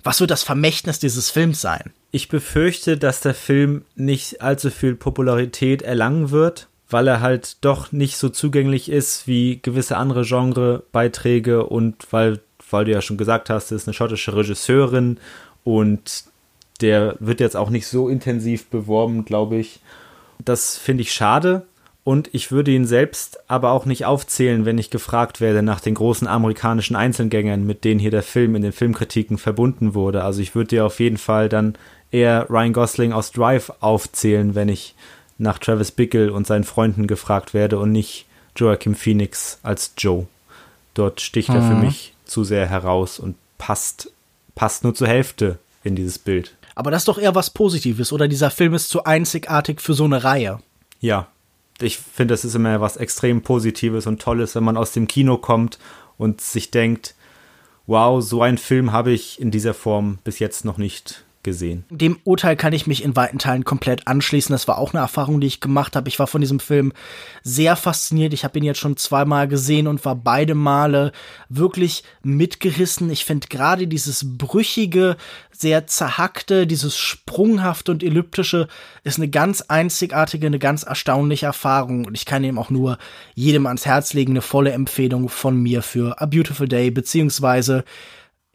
[0.02, 1.92] was wird das Vermächtnis dieses Films sein?
[2.10, 7.92] Ich befürchte, dass der Film nicht allzu viel Popularität erlangen wird, weil er halt doch
[7.92, 12.40] nicht so zugänglich ist wie gewisse andere Genrebeiträge und weil,
[12.70, 15.18] weil du ja schon gesagt hast, es ist eine schottische Regisseurin
[15.62, 16.24] und
[16.82, 19.80] der wird jetzt auch nicht so intensiv beworben, glaube ich.
[20.44, 21.66] Das finde ich schade.
[22.04, 25.94] Und ich würde ihn selbst aber auch nicht aufzählen, wenn ich gefragt werde nach den
[25.94, 30.24] großen amerikanischen Einzelgängern, mit denen hier der Film in den Filmkritiken verbunden wurde.
[30.24, 31.76] Also ich würde dir auf jeden Fall dann
[32.10, 34.96] eher Ryan Gosling aus Drive aufzählen, wenn ich
[35.38, 38.26] nach Travis Bickle und seinen Freunden gefragt werde und nicht
[38.56, 40.26] Joachim Phoenix als Joe.
[40.94, 41.54] Dort sticht mhm.
[41.54, 41.84] er für mhm.
[41.84, 44.10] mich zu sehr heraus und passt,
[44.56, 46.54] passt nur zur Hälfte in dieses Bild.
[46.74, 50.04] Aber das ist doch eher was Positives, oder dieser Film ist zu einzigartig für so
[50.04, 50.60] eine Reihe.
[51.00, 51.28] Ja,
[51.80, 55.36] ich finde, das ist immer was extrem Positives und Tolles, wenn man aus dem Kino
[55.36, 55.78] kommt
[56.16, 57.14] und sich denkt,
[57.86, 61.84] wow, so einen Film habe ich in dieser Form bis jetzt noch nicht gesehen.
[61.90, 64.52] Dem Urteil kann ich mich in weiten Teilen komplett anschließen.
[64.52, 66.08] Das war auch eine Erfahrung, die ich gemacht habe.
[66.08, 66.92] Ich war von diesem Film
[67.42, 68.32] sehr fasziniert.
[68.32, 71.12] Ich habe ihn jetzt schon zweimal gesehen und war beide Male
[71.48, 73.10] wirklich mitgerissen.
[73.10, 75.16] Ich finde gerade dieses brüchige,
[75.50, 78.68] sehr zerhackte, dieses sprunghafte und elliptische
[79.04, 82.04] ist eine ganz einzigartige, eine ganz erstaunliche Erfahrung.
[82.04, 82.98] Und ich kann ihm auch nur
[83.34, 87.84] jedem ans Herz legen, eine volle Empfehlung von mir für A Beautiful Day, beziehungsweise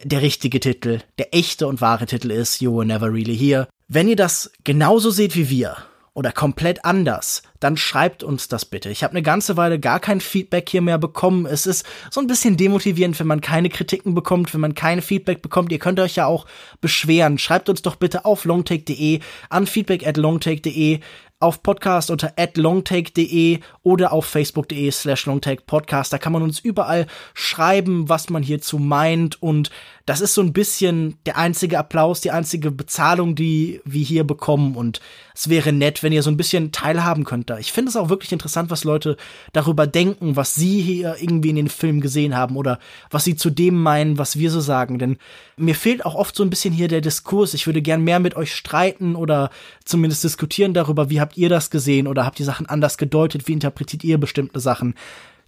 [0.04, 3.68] der richtige Titel, der echte und wahre Titel ist You Were Never Really Here.
[3.88, 5.76] Wenn ihr das genauso seht wie wir
[6.14, 8.90] oder komplett anders, dann schreibt uns das bitte.
[8.90, 11.46] Ich habe eine ganze Weile gar kein Feedback hier mehr bekommen.
[11.46, 15.42] Es ist so ein bisschen demotivierend, wenn man keine Kritiken bekommt, wenn man kein Feedback
[15.42, 15.72] bekommt.
[15.72, 16.46] Ihr könnt euch ja auch
[16.80, 17.38] beschweren.
[17.38, 21.00] Schreibt uns doch bitte auf longtake.de an feedback at longtake.de
[21.40, 26.12] auf Podcast unter longtake.de oder auf facebook.de slash longtakepodcast.
[26.12, 29.70] Da kann man uns überall schreiben, was man hierzu meint und
[30.08, 34.74] das ist so ein bisschen der einzige Applaus, die einzige Bezahlung, die wir hier bekommen
[34.74, 35.02] und
[35.34, 37.58] es wäre nett, wenn ihr so ein bisschen teilhaben könnt da.
[37.58, 39.18] Ich finde es auch wirklich interessant, was Leute
[39.52, 42.78] darüber denken, was sie hier irgendwie in den Film gesehen haben oder
[43.10, 45.18] was sie zu dem meinen, was wir so sagen, denn
[45.58, 47.52] mir fehlt auch oft so ein bisschen hier der Diskurs.
[47.52, 49.50] Ich würde gern mehr mit euch streiten oder
[49.84, 53.52] zumindest diskutieren darüber, wie habt ihr das gesehen oder habt ihr Sachen anders gedeutet, wie
[53.52, 54.94] interpretiert ihr bestimmte Sachen.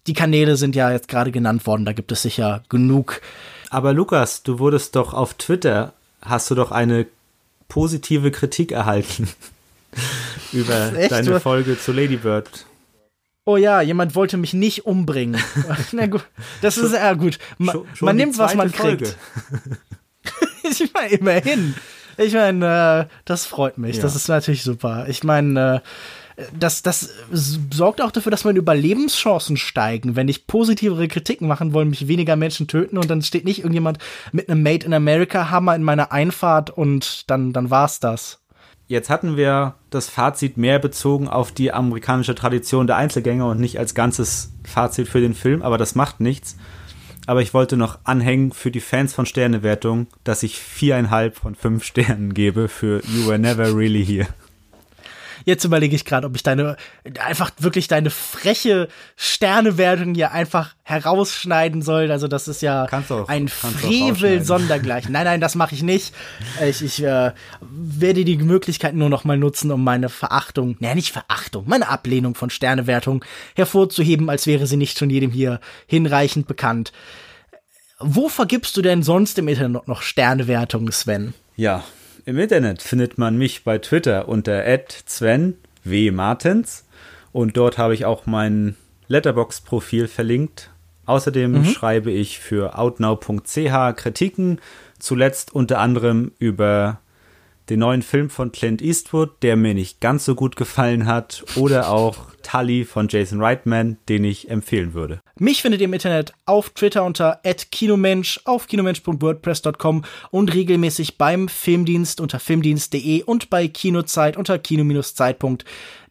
[0.07, 3.23] Die Kanäle sind ja jetzt gerade genannt worden, da gibt es sicher genug.
[3.71, 7.07] Aber Lukas, du wurdest doch auf Twitter, hast du doch eine
[7.69, 9.29] positive Kritik erhalten
[10.53, 11.13] über Echt?
[11.13, 12.67] deine Folge zu Ladybird.
[13.47, 15.41] Oh ja, jemand wollte mich nicht umbringen.
[15.93, 16.25] Na gut,
[16.61, 17.39] das ist ja gut.
[17.59, 19.17] Ma, schon, schon man nimmt, was man kriegt.
[20.63, 21.75] ich meine, immerhin.
[22.17, 23.97] Ich meine, äh, das freut mich.
[23.97, 24.03] Ja.
[24.03, 25.07] Das ist natürlich super.
[25.09, 25.81] Ich meine, äh,
[26.59, 30.17] das, das sorgt auch dafür, dass meine Überlebenschancen steigen.
[30.17, 33.99] Wenn ich positivere Kritiken machen wollen, mich weniger Menschen töten und dann steht nicht irgendjemand
[34.33, 38.41] mit einem Made in America Hammer in meiner Einfahrt und dann, dann war's das.
[38.87, 43.79] Jetzt hatten wir das Fazit mehr bezogen auf die amerikanische Tradition der Einzelgänger und nicht
[43.79, 46.57] als ganzes Fazit für den Film, aber das macht nichts.
[47.27, 51.85] Aber ich wollte noch anhängen für die Fans von Sternewertung, dass ich viereinhalb von fünf
[51.85, 54.27] Sternen gebe für You Were Never Really Here.
[55.45, 56.77] Jetzt überlege ich gerade, ob ich deine,
[57.25, 62.11] einfach wirklich deine freche Sternewertung hier einfach herausschneiden soll.
[62.11, 65.13] Also das ist ja auch, ein Frevel sondergleichen.
[65.13, 66.15] Nein, nein, das mache ich nicht.
[66.65, 71.13] Ich, ich äh, werde die Möglichkeit nur noch mal nutzen, um meine Verachtung, naja, nicht
[71.13, 73.25] Verachtung, meine Ablehnung von Sternewertung
[73.55, 76.93] hervorzuheben, als wäre sie nicht schon jedem hier hinreichend bekannt.
[77.99, 81.35] Wo vergibst du denn sonst im Internet noch Sternewertungen, Sven?
[81.57, 81.85] Ja,
[82.31, 84.65] im Internet findet man mich bei Twitter unter.
[86.13, 86.87] Martens
[87.33, 88.77] und dort habe ich auch mein
[89.09, 90.71] Letterbox-Profil verlinkt.
[91.07, 91.65] Außerdem mhm.
[91.65, 94.61] schreibe ich für outnow.ch Kritiken,
[95.01, 97.01] zuletzt unter anderem über
[97.71, 101.91] den neuen Film von Clint Eastwood, der mir nicht ganz so gut gefallen hat, oder
[101.91, 105.21] auch Tully von Jason Reitman, den ich empfehlen würde.
[105.39, 107.41] Mich findet ihr im Internet auf Twitter unter
[107.71, 115.65] @kinomensch, auf kinomensch.wordpress.com und regelmäßig beim Filmdienst unter filmdienst.de und bei Kinozeit unter kino-zeit.de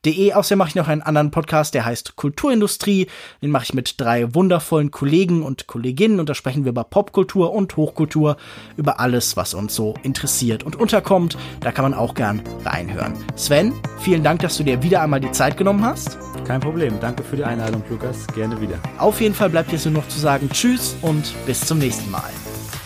[0.05, 0.33] De.
[0.33, 3.07] Außerdem mache ich noch einen anderen Podcast, der heißt Kulturindustrie.
[3.41, 7.51] Den mache ich mit drei wundervollen Kollegen und Kolleginnen und da sprechen wir über Popkultur
[7.53, 8.37] und Hochkultur,
[8.77, 11.37] über alles, was uns so interessiert und unterkommt.
[11.59, 13.13] Da kann man auch gern reinhören.
[13.35, 16.17] Sven, vielen Dank, dass du dir wieder einmal die Zeit genommen hast.
[16.45, 16.99] Kein Problem.
[16.99, 18.25] Danke für die Einladung, Lukas.
[18.33, 18.79] Gerne wieder.
[18.97, 22.31] Auf jeden Fall bleibt jetzt nur noch zu sagen Tschüss und bis zum nächsten Mal.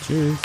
[0.06, 0.36] Tschüss.